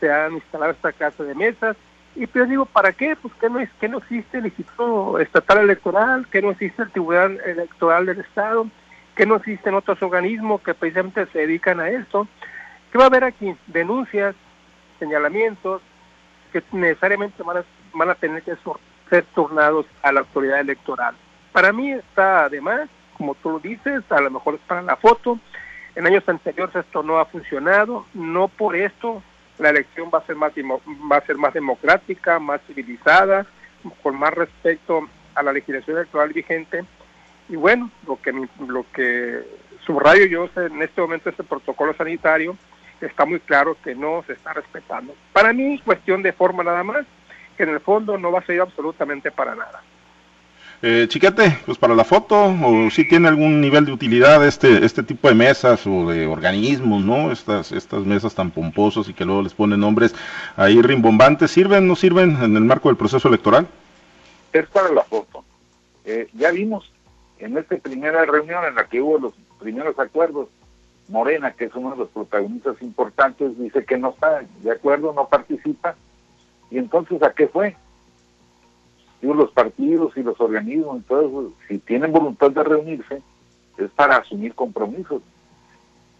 se 0.00 0.10
han 0.10 0.32
instalado 0.34 0.72
esta 0.72 0.92
clase 0.92 1.24
de 1.24 1.34
mesas, 1.34 1.76
y 2.16 2.26
pues 2.26 2.48
digo, 2.48 2.64
¿para 2.64 2.92
qué? 2.92 3.14
Pues 3.14 3.34
que 3.34 3.50
no, 3.50 3.60
que 3.78 3.88
no 3.88 3.98
existe 3.98 4.38
el 4.38 4.46
Instituto 4.46 5.18
Estatal 5.18 5.58
Electoral, 5.58 6.26
que 6.28 6.40
no 6.40 6.50
existe 6.50 6.82
el 6.82 6.90
Tribunal 6.90 7.38
Electoral 7.44 8.06
del 8.06 8.20
Estado, 8.20 8.66
que 9.14 9.26
no 9.26 9.36
existen 9.36 9.74
otros 9.74 10.02
organismos 10.02 10.62
que 10.62 10.72
precisamente 10.72 11.26
se 11.26 11.40
dedican 11.40 11.78
a 11.78 11.90
esto. 11.90 12.26
¿Qué 12.90 12.96
va 12.96 13.04
a 13.04 13.08
haber 13.08 13.24
aquí? 13.24 13.54
Denuncias, 13.66 14.34
señalamientos, 14.98 15.82
que 16.52 16.62
necesariamente 16.72 17.42
van 17.42 17.58
a, 17.58 17.64
van 17.92 18.08
a 18.08 18.14
tener 18.14 18.42
que 18.42 18.56
ser 19.10 19.24
turnados 19.34 19.86
a 20.02 20.12
la 20.12 20.20
autoridad 20.20 20.60
electoral. 20.60 21.14
Para 21.52 21.72
mí 21.72 21.92
está 21.92 22.44
además, 22.44 22.88
como 23.16 23.34
tú 23.36 23.50
lo 23.50 23.58
dices, 23.58 24.02
a 24.10 24.20
lo 24.20 24.30
mejor 24.30 24.54
es 24.54 24.60
para 24.66 24.82
la 24.82 24.96
foto. 24.96 25.38
En 25.94 26.06
años 26.06 26.28
anteriores 26.28 26.76
esto 26.76 27.02
no 27.02 27.18
ha 27.18 27.24
funcionado, 27.24 28.04
no 28.12 28.48
por 28.48 28.76
esto 28.76 29.22
la 29.58 29.70
elección 29.70 30.10
va 30.12 30.18
a 30.18 30.26
ser 30.26 30.36
más 30.36 30.52
va 31.10 31.16
a 31.16 31.26
ser 31.26 31.36
más 31.36 31.54
democrática, 31.54 32.38
más 32.38 32.60
civilizada, 32.66 33.46
con 34.02 34.18
más 34.18 34.34
respeto 34.34 35.08
a 35.34 35.42
la 35.42 35.52
legislación 35.52 35.96
electoral 35.96 36.32
vigente. 36.32 36.84
Y 37.48 37.56
bueno, 37.56 37.90
lo 38.06 38.20
que 38.20 38.32
lo 38.66 38.84
que 38.92 39.42
subrayo 39.86 40.26
yo 40.26 40.50
en 40.56 40.82
este 40.82 41.00
momento 41.00 41.30
este 41.30 41.44
protocolo 41.44 41.94
sanitario 41.94 42.56
está 43.00 43.24
muy 43.24 43.40
claro 43.40 43.76
que 43.82 43.94
no 43.94 44.24
se 44.26 44.32
está 44.32 44.52
respetando. 44.52 45.14
Para 45.32 45.52
mí 45.52 45.74
es 45.74 45.82
cuestión 45.82 46.22
de 46.22 46.32
forma 46.32 46.64
nada 46.64 46.82
más, 46.82 47.06
que 47.56 47.64
en 47.64 47.70
el 47.70 47.80
fondo 47.80 48.18
no 48.18 48.30
va 48.30 48.40
a 48.40 48.46
ser 48.46 48.60
absolutamente 48.60 49.30
para 49.30 49.54
nada. 49.54 49.82
Eh, 50.82 51.06
chiquete, 51.08 51.58
pues 51.64 51.78
para 51.78 51.94
la 51.94 52.04
foto, 52.04 52.54
o 52.62 52.90
si 52.90 53.08
tiene 53.08 53.28
algún 53.28 53.62
nivel 53.62 53.86
de 53.86 53.92
utilidad 53.92 54.46
este, 54.46 54.84
este 54.84 55.02
tipo 55.02 55.26
de 55.28 55.34
mesas 55.34 55.86
o 55.86 56.10
de 56.10 56.26
organismos, 56.26 57.02
¿no? 57.02 57.32
Estas, 57.32 57.72
estas 57.72 58.04
mesas 58.04 58.34
tan 58.34 58.50
pomposos 58.50 59.08
y 59.08 59.14
que 59.14 59.24
luego 59.24 59.42
les 59.42 59.54
ponen 59.54 59.80
nombres 59.80 60.14
ahí 60.54 60.82
rimbombantes, 60.82 61.50
¿sirven, 61.50 61.88
no 61.88 61.96
sirven 61.96 62.36
en 62.42 62.56
el 62.56 62.64
marco 62.64 62.90
del 62.90 62.98
proceso 62.98 63.28
electoral? 63.28 63.66
Es 64.52 64.66
para 64.66 64.90
la 64.90 65.02
foto. 65.02 65.44
Eh, 66.04 66.28
ya 66.34 66.50
vimos 66.50 66.92
en 67.38 67.56
esta 67.56 67.76
primera 67.78 68.24
reunión 68.26 68.64
en 68.66 68.74
la 68.74 68.86
que 68.86 69.00
hubo 69.00 69.18
los 69.18 69.34
primeros 69.58 69.98
acuerdos, 69.98 70.48
Morena, 71.08 71.52
que 71.52 71.66
es 71.66 71.74
uno 71.74 71.92
de 71.92 71.96
los 71.96 72.08
protagonistas 72.10 72.80
importantes, 72.82 73.58
dice 73.58 73.84
que 73.84 73.96
no 73.96 74.10
está 74.10 74.42
de 74.60 74.70
acuerdo, 74.70 75.12
no 75.14 75.28
participa. 75.28 75.96
¿Y 76.70 76.78
entonces 76.78 77.22
a 77.22 77.32
qué 77.32 77.48
fue? 77.48 77.76
los 79.34 79.50
partidos 79.50 80.16
y 80.16 80.22
los 80.22 80.40
organismos, 80.40 80.96
entonces, 80.96 81.52
si 81.68 81.78
tienen 81.78 82.12
voluntad 82.12 82.50
de 82.50 82.62
reunirse, 82.62 83.22
es 83.78 83.90
para 83.90 84.16
asumir 84.16 84.54
compromisos. 84.54 85.22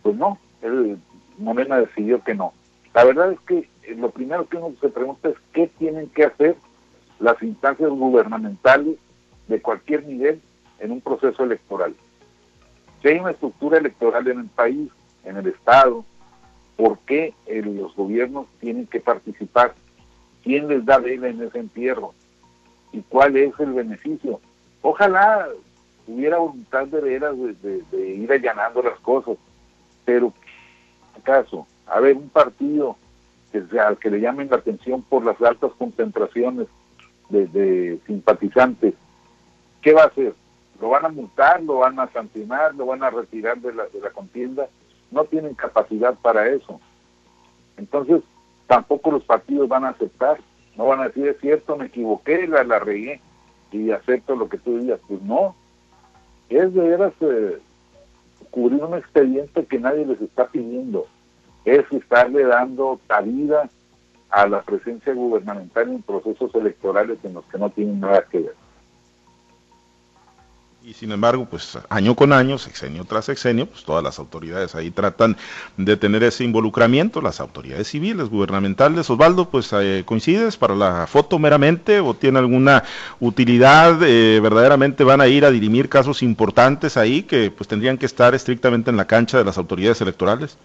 Pues 0.03 0.17
no, 0.17 0.39
el 0.63 0.99
Morena 1.39 1.79
decidió 1.79 2.23
que 2.23 2.35
no. 2.35 2.53
La 2.95 3.05
verdad 3.05 3.33
es 3.33 3.41
que 3.41 3.69
eh, 3.83 3.95
lo 3.97 4.11
primero 4.11 4.49
que 4.49 4.57
uno 4.57 4.75
se 4.81 4.89
pregunta 4.89 5.29
es 5.29 5.37
qué 5.53 5.69
tienen 5.79 6.09
que 6.09 6.25
hacer 6.25 6.57
las 7.19 7.41
instancias 7.43 7.91
gubernamentales 7.91 8.97
de 9.49 9.63
cualquier 9.63 10.07
nivel 10.07 10.41
en 10.79 10.93
un 10.93 11.01
proceso 11.01 11.45
electoral. 11.45 11.95
Si 13.03 13.09
hay 13.09 13.19
una 13.19 13.31
estructura 13.31 13.79
electoral 13.79 14.27
en 14.29 14.41
el 14.41 14.47
país, 14.47 14.91
en 15.25 15.37
el 15.37 15.47
Estado, 15.47 16.05
¿por 16.77 16.99
qué 17.01 17.35
eh, 17.47 17.63
los 17.63 17.95
gobiernos 17.95 18.47
tienen 18.61 18.87
que 18.87 19.01
participar? 19.01 19.75
¿Quién 20.47 20.69
les 20.69 20.87
da 20.87 20.99
vela 20.99 21.29
en 21.29 21.43
ese 21.43 21.59
entierro? 21.59 22.15
y 22.97 23.03
cuál 23.03 23.37
es 23.37 23.53
el 23.61 23.73
beneficio. 23.73 24.41
Ojalá 24.81 25.49
hubiera 26.07 26.39
voluntad 26.39 26.87
de 26.87 27.01
veras 27.01 27.35
de, 27.63 28.09
ir 28.09 28.33
allanando 28.33 28.83
las 28.83 28.99
cosas, 29.01 29.37
pero 30.05 30.33
acaso, 31.19 31.67
a 31.87 32.01
ver, 32.01 32.17
un 32.17 32.31
partido 32.31 32.97
sea, 33.71 33.95
que 34.01 34.11
le 34.11 34.21
llamen 34.21 34.49
la 34.51 34.57
atención 34.57 35.03
por 35.03 35.25
las 35.25 35.41
altas 35.43 35.73
concentraciones 35.79 36.69
de, 37.29 37.99
simpatizantes, 38.07 38.95
¿qué 39.83 39.93
va 39.93 40.05
a 40.05 40.07
hacer? 40.07 40.35
¿Lo 40.81 40.91
van 40.91 41.07
a 41.07 41.09
multar? 41.09 41.63
¿Lo 41.63 41.79
van 41.79 41.99
a 41.99 42.11
sancionar? 42.13 42.75
¿Lo 42.75 42.87
van 42.87 43.03
a 43.03 43.11
retirar 43.11 43.59
de 43.59 43.75
la, 43.75 43.87
de 43.87 44.01
la 44.01 44.11
contienda? 44.11 44.69
No 45.11 45.25
tienen 45.25 45.55
capacidad 45.55 46.15
para 46.15 46.49
eso. 46.49 46.81
Entonces, 47.79 48.23
tampoco 48.67 49.11
los 49.11 49.25
partidos 49.25 49.69
van 49.69 49.85
a 49.85 49.91
aceptar 49.91 50.39
no 50.77 50.87
van 50.87 51.01
a 51.01 51.05
decir, 51.05 51.27
es 51.27 51.41
cierto, 51.41 51.77
me 51.77 51.87
equivoqué, 51.87 52.47
la, 52.47 52.63
la 52.65 52.79
regué 52.79 53.21
y 53.73 53.91
acepto 53.91 54.37
lo 54.37 54.49
que 54.49 54.59
tú 54.59 54.79
digas. 54.79 55.01
Pues 55.09 55.23
no, 55.23 55.57
es 56.49 56.73
de 56.75 56.81
veras 56.81 57.13
eh, 57.21 57.59
cubrir 58.51 58.83
un 58.85 58.97
expediente 58.97 59.65
que 59.65 59.79
nadie 59.79 60.07
les 60.07 60.21
está 60.21 60.47
pidiendo. 60.49 61.07
Es 61.65 61.91
estarle 61.91 62.45
dando 62.45 63.01
cabida 63.07 63.69
a 64.31 64.47
la 64.47 64.63
presencia 64.63 65.15
gubernamental 65.15 65.89
en 65.89 66.03
procesos 66.03 66.55
electorales 66.55 67.19
en 67.25 67.35
los 67.35 67.45
que 67.47 67.59
no 67.59 67.71
tienen 67.71 68.01
nada 68.01 68.27
que 68.31 68.39
ver. 68.41 68.55
Y 70.87 70.93
sin 70.93 71.11
embargo, 71.11 71.47
pues 71.51 71.77
año 71.89 72.15
con 72.15 72.33
año, 72.33 72.59
sexenio 72.59 73.05
tras 73.05 73.25
sexenio, 73.25 73.67
pues 73.67 73.83
todas 73.83 74.05
las 74.05 74.21
autoridades 74.21 74.77
ahí 74.77 74.93
tratan 74.93 75.37
de 75.77 75.97
tener 75.97 76.23
ese 76.23 76.45
involucramiento, 76.45 77.21
las 77.21 77.41
autoridades 77.41 77.89
civiles, 77.89 78.29
gubernamentales. 78.29 79.11
Osvaldo, 79.11 79.51
pues 79.51 79.73
eh, 79.73 80.05
¿coincides 80.07 80.57
para 80.57 80.77
la 80.77 81.09
foto 81.09 81.41
meramente 81.41 81.99
o 81.99 82.15
tiene 82.15 82.39
alguna 82.39 82.85
utilidad? 83.19 84.01
Eh, 84.05 84.39
¿Verdaderamente 84.41 85.03
van 85.03 85.21
a 85.21 85.27
ir 85.27 85.45
a 85.45 85.51
dirimir 85.51 85.89
casos 85.89 86.23
importantes 86.23 86.97
ahí 86.97 87.25
que 87.25 87.51
pues 87.51 87.67
tendrían 87.67 87.99
que 87.99 88.07
estar 88.07 88.37
estrictamente 88.37 88.89
en 88.89 88.97
la 88.97 89.09
cancha 89.09 89.39
de 89.39 89.45
las 89.45 89.59
autoridades 89.59 90.01
electorales? 90.03 90.57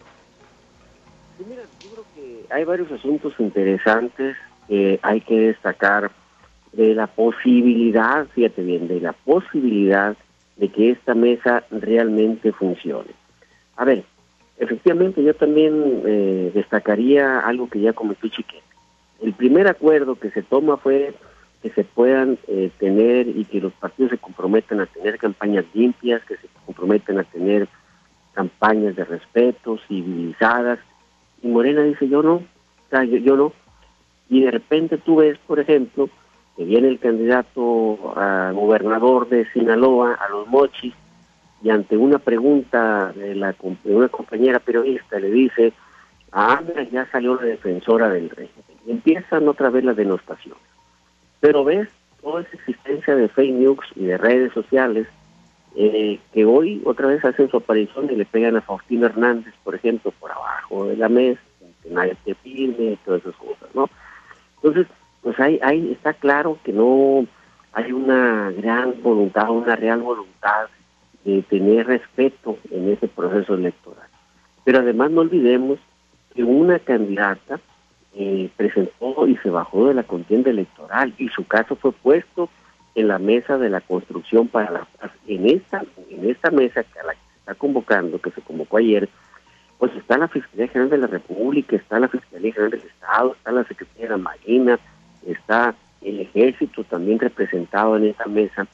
Sí, 1.40 1.46
mira, 1.50 1.64
yo 1.80 1.90
creo 1.90 2.06
que 2.14 2.54
hay 2.54 2.64
varios 2.64 2.92
asuntos 2.92 3.34
interesantes 3.40 4.38
que 4.68 5.00
hay 5.02 5.22
que 5.22 5.48
destacar 5.48 6.12
de 6.74 6.96
la 6.96 7.08
posibilidad, 7.08 8.28
fíjate 8.28 8.64
bien, 8.64 8.88
de 8.88 9.02
la 9.02 9.14
posibilidad 9.14 10.16
de 10.58 10.70
que 10.70 10.92
esta 10.92 11.14
mesa 11.16 11.64
realmente 11.72 12.52
funcione. 12.52 13.12
A 13.76 13.86
ver, 13.86 14.04
efectivamente 14.58 15.24
yo 15.24 15.34
también 15.34 16.04
eh, 16.06 16.52
destacaría 16.54 17.40
algo 17.40 17.70
que 17.70 17.82
ya 17.82 17.94
comentó 17.94 18.28
Chiquete. 18.28 18.64
El 19.22 19.34
primer 19.34 19.68
acuerdo 19.68 20.16
que 20.16 20.32
se 20.32 20.42
toma 20.42 20.78
fue 20.78 21.14
que 21.62 21.70
se 21.70 21.84
puedan 21.84 22.40
eh, 22.48 22.72
tener 22.80 23.28
y 23.28 23.46
que 23.46 23.62
los 23.62 23.74
partidos 23.74 24.12
se 24.12 24.18
comprometan 24.18 24.80
a 24.80 24.88
tener 24.88 25.20
campañas 25.20 25.66
limpias, 25.74 26.24
que 26.26 26.38
se 26.38 26.48
comprometan 26.66 27.20
a 27.20 27.24
tener 27.24 27.68
campañas 28.34 28.96
de 28.96 29.06
respeto, 29.06 29.78
civilizadas. 29.88 30.80
Y 31.44 31.48
Morena 31.48 31.84
dice, 31.84 32.08
yo 32.10 32.24
no, 32.24 32.36
o 32.36 32.90
sea, 32.90 33.04
yo 33.04 33.36
no. 33.36 33.54
Y 34.30 34.42
de 34.42 34.52
repente 34.52 34.98
tú 34.98 35.18
ves, 35.18 35.38
por 35.46 35.60
ejemplo, 35.60 36.10
que 36.56 36.64
viene 36.64 36.88
el 36.88 37.00
candidato 37.00 38.14
a 38.16 38.52
gobernador 38.52 39.30
de 39.30 39.50
Sinaloa, 39.52 40.14
a 40.16 40.30
los 40.30 40.48
mochis, 40.48 40.94
y 41.64 41.70
ante 41.70 41.96
una 41.96 42.20
pregunta 42.20 43.14
de, 43.14 43.36
la, 43.36 43.56
una 43.84 44.10
compañera 44.10 44.60
periodista 44.60 45.20
le 45.20 45.30
dice, 45.30 45.74
a 46.32 46.58
Andra 46.58 46.84
ya 46.84 47.06
salió 47.12 47.36
la 47.36 47.44
defensora 47.44 48.10
del 48.10 48.30
régimen. 48.30 48.66
Y 48.86 48.92
empiezan 48.92 49.48
otra 49.48 49.70
vez 49.70 49.84
las 49.84 49.96
denostaciones. 49.96 50.62
Pero 51.40 51.64
ves 51.64 51.88
toda 52.22 52.42
esa 52.42 52.56
existencia 52.56 53.16
de 53.16 53.28
fake 53.28 53.54
news 53.54 53.86
y 53.96 54.06
de 54.06 54.18
redes 54.18 54.54
sociales 54.54 55.08
eh, 55.76 56.20
que 56.34 56.46
hoy 56.46 56.82
otra 56.84 57.08
vez 57.08 57.24
hacen 57.24 57.50
su 57.50 57.58
aparición 57.58 58.10
y 58.12 58.16
le 58.16 58.26
pegan 58.26 58.58
a 58.58 58.62
Faustino 58.62 59.06
Hernández, 59.06 59.54
por 59.64 59.76
ejemplo, 59.76 60.12
por 60.20 60.32
abajo 60.32 60.88
de 60.88 60.98
la 60.98 61.10
mesa, 61.10 61.42
que 61.82 61.90
nadie 61.90 62.16
te 62.26 62.36
firme 62.36 62.92
y 62.92 62.96
todas 63.06 63.22
esas 63.22 63.36
cosas, 63.36 63.70
¿no? 63.74 63.90
Entonces, 64.58 64.88
pues 65.22 65.40
ahí, 65.40 65.60
ahí 65.64 65.92
está 65.92 66.14
claro 66.14 66.58
que 66.64 66.74
no 66.74 67.26
hay 67.74 67.92
una 67.92 68.52
gran 68.52 69.02
voluntad, 69.02 69.50
una 69.50 69.76
real 69.76 70.02
voluntad 70.02 70.68
de 71.24 71.42
tener 71.44 71.88
respeto 71.88 72.58
en 72.72 72.90
ese 72.90 73.08
proceso 73.08 73.54
electoral. 73.54 74.08
Pero 74.64 74.80
además 74.80 75.12
no 75.12 75.22
olvidemos 75.22 75.80
que 76.34 76.44
una 76.44 76.80
candidata 76.80 77.60
eh, 78.14 78.50
presentó 78.58 79.28
y 79.28 79.38
se 79.38 79.50
bajó 79.50 79.88
de 79.88 79.94
la 79.94 80.04
contienda 80.04 80.50
electoral 80.50 81.14
y 81.18 81.30
su 81.30 81.46
caso 81.46 81.76
fue 81.76 81.92
puesto 81.92 82.50
en 82.96 83.08
la 83.08 83.20
mesa 83.20 83.58
de 83.58 83.70
la 83.70 83.82
construcción 83.82 84.48
para 84.48 84.72
la 84.72 84.88
paz. 85.00 85.12
En 85.28 85.48
esta, 85.50 85.84
en 86.10 86.30
esta 86.30 86.52
mesa 86.52 86.84
que 86.84 87.00
a 87.00 87.04
la 87.04 87.14
que 87.14 87.20
se 87.20 87.40
está 87.40 87.56
convocando, 87.56 88.20
que 88.20 88.32
se 88.32 88.42
convocó 88.42 88.78
ayer, 88.78 89.08
pues 89.78 89.96
está 89.96 90.18
la 90.18 90.28
Fiscalía 90.28 90.68
General 90.68 90.90
de 90.90 90.98
la 90.98 91.08
República, 91.08 91.76
está 91.76 92.00
la 92.00 92.10
Fiscalía 92.10 92.54
General 92.54 92.72
del 92.72 92.82
Estado, 92.82 93.34
está 93.34 93.52
la 93.52 93.64
Secretaría 93.64 94.04
de 94.04 94.10
la 94.10 94.18
Marina, 94.18 94.80
está 95.26 95.76
el 96.02 96.20
ejército 96.20 96.84
también 96.84 97.20
representado 97.20 97.98
en 97.98 98.06
esa 98.06 98.26
mesa, 98.26 98.68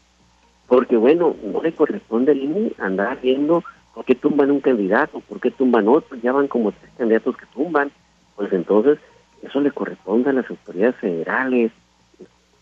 porque 0.67 0.97
bueno, 0.97 1.35
no 1.43 1.61
le 1.61 1.73
corresponde 1.73 2.31
al 2.31 2.39
INE 2.39 2.71
andar 2.77 3.19
viendo 3.21 3.63
por 3.93 4.05
qué 4.05 4.15
tumban 4.15 4.51
un 4.51 4.61
candidato, 4.61 5.19
por 5.21 5.39
qué 5.39 5.51
tumban 5.51 5.87
otro, 5.87 6.17
ya 6.17 6.31
van 6.31 6.47
como 6.47 6.71
tres 6.71 6.91
candidatos 6.97 7.35
que 7.37 7.45
tumban, 7.47 7.91
pues 8.35 8.51
entonces 8.53 8.99
eso 9.41 9.59
le 9.59 9.71
corresponde 9.71 10.29
a 10.29 10.33
las 10.33 10.49
autoridades 10.49 10.95
federales, 10.97 11.71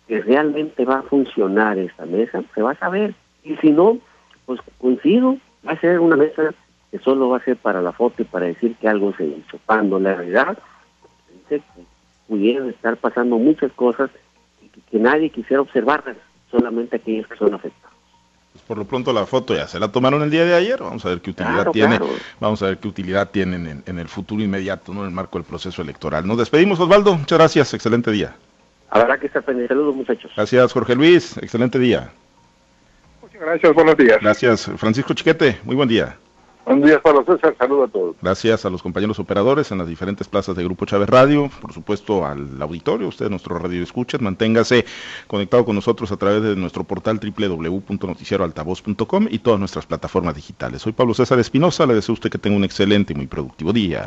que 0.08 0.22
realmente 0.22 0.86
va 0.86 1.00
a 1.00 1.04
funcionar 1.04 1.78
esta 1.78 2.06
mesa, 2.06 2.44
se 2.54 2.62
va 2.62 2.72
a 2.72 2.80
saber, 2.80 3.14
y 3.44 3.56
si 3.58 3.72
no, 3.72 3.98
pues 4.46 4.60
coincido, 4.78 5.38
va 5.68 5.74
a 5.74 5.80
ser 5.80 6.00
una 6.00 6.16
mesa 6.16 6.54
que 6.92 7.00
solo 7.00 7.30
va 7.30 7.38
a 7.38 7.44
ser 7.44 7.58
para 7.58 7.82
la 7.82 7.92
foto 7.92 8.22
y 8.22 8.26
para 8.26 8.46
decir 8.46 8.76
que 8.76 8.88
algo 8.88 9.14
se 9.18 9.26
hizo. 9.26 9.60
Cuando 9.66 10.00
la 10.00 10.16
realidad 10.16 10.58
que 11.50 11.62
pudieran 12.28 12.70
estar 12.70 12.98
pasando 12.98 13.38
muchas 13.38 13.72
cosas 13.74 14.10
que, 14.74 14.82
que 14.82 15.00
nadie 15.00 15.30
quisiera 15.30 15.62
observarlas, 15.62 16.18
solamente 16.50 16.98
aquellos 16.98 17.28
que 17.28 17.38
son 17.38 17.54
afectados. 17.54 17.96
Pues 18.56 18.64
por 18.64 18.78
lo 18.78 18.86
pronto 18.86 19.12
la 19.12 19.26
foto 19.26 19.54
ya 19.54 19.68
se 19.68 19.80
la 19.82 19.92
tomaron 19.92 20.22
el 20.22 20.32
día 20.32 20.46
de 20.46 20.56
ayer, 20.56 20.80
vamos 20.80 21.06
a 21.06 21.10
ver 21.10 21.20
qué 21.20 21.32
utilidad 21.32 21.72
tiene, 21.72 22.00
vamos 22.40 22.64
a 22.64 22.68
ver 22.68 22.78
qué 22.78 22.88
utilidad 22.88 23.30
tienen 23.30 23.68
en, 23.68 23.84
en, 23.86 24.00
el 24.00 24.08
futuro 24.08 24.42
inmediato, 24.42 24.94
¿no? 24.94 25.02
en 25.02 25.08
el 25.08 25.14
marco 25.14 25.38
del 25.38 25.46
proceso 25.46 25.82
electoral. 25.82 26.26
Nos 26.26 26.38
despedimos, 26.38 26.80
Osvaldo, 26.80 27.16
muchas 27.16 27.38
gracias, 27.38 27.74
excelente 27.74 28.12
día. 28.12 28.34
Habrá 28.90 29.18
que 29.20 29.28
estar 29.28 29.44
pendiente, 29.44 29.74
saludos 29.74 29.94
muchachos. 29.94 30.32
Gracias, 30.38 30.72
Jorge 30.72 30.96
Luis, 30.96 31.38
excelente 31.40 31.78
día. 31.80 32.12
Muchas 33.22 33.42
gracias, 33.42 33.74
buenos 33.74 33.98
días. 33.98 34.20
Gracias, 34.22 34.72
Francisco 34.78 35.14
Chiquete, 35.14 35.60
muy 35.66 35.76
buen 35.76 35.90
día. 35.90 36.16
Buen 36.66 36.82
día, 36.82 37.00
Pablo 37.00 37.24
César. 37.26 37.56
Saludo 37.60 37.84
a 37.84 37.88
todos. 37.88 38.16
Gracias 38.22 38.66
a 38.66 38.72
los 38.72 38.82
compañeros 38.82 39.20
operadores 39.20 39.72
en 39.72 39.78
las 39.78 39.88
diferentes 39.88 40.28
plazas 40.28 40.56
de 40.56 40.64
Grupo 40.64 40.88
Chávez 40.88 41.08
Radio, 41.08 41.52
por 41.62 41.72
supuesto 41.74 42.26
al 42.26 42.60
auditorio, 42.60 43.08
usted 43.08 43.30
nuestro 43.30 43.60
radio 43.60 43.84
escucha, 43.84 44.18
manténgase 44.20 44.84
conectado 45.28 45.64
con 45.64 45.76
nosotros 45.76 46.12
a 46.12 46.18
través 46.18 46.42
de 46.42 46.56
nuestro 46.56 46.84
portal 46.84 47.20
www.noticieroaltavoz.com 47.20 49.28
y 49.30 49.38
todas 49.40 49.60
nuestras 49.60 49.86
plataformas 49.86 50.34
digitales. 50.36 50.82
Soy 50.82 50.94
Pablo 50.94 51.14
César 51.14 51.38
Espinosa, 51.38 51.86
le 51.86 51.94
deseo 51.94 52.14
a 52.14 52.16
usted 52.16 52.32
que 52.32 52.40
tenga 52.40 52.58
un 52.58 52.64
excelente 52.64 53.14
y 53.14 53.16
muy 53.16 53.28
productivo 53.28 53.72
día. 53.72 54.04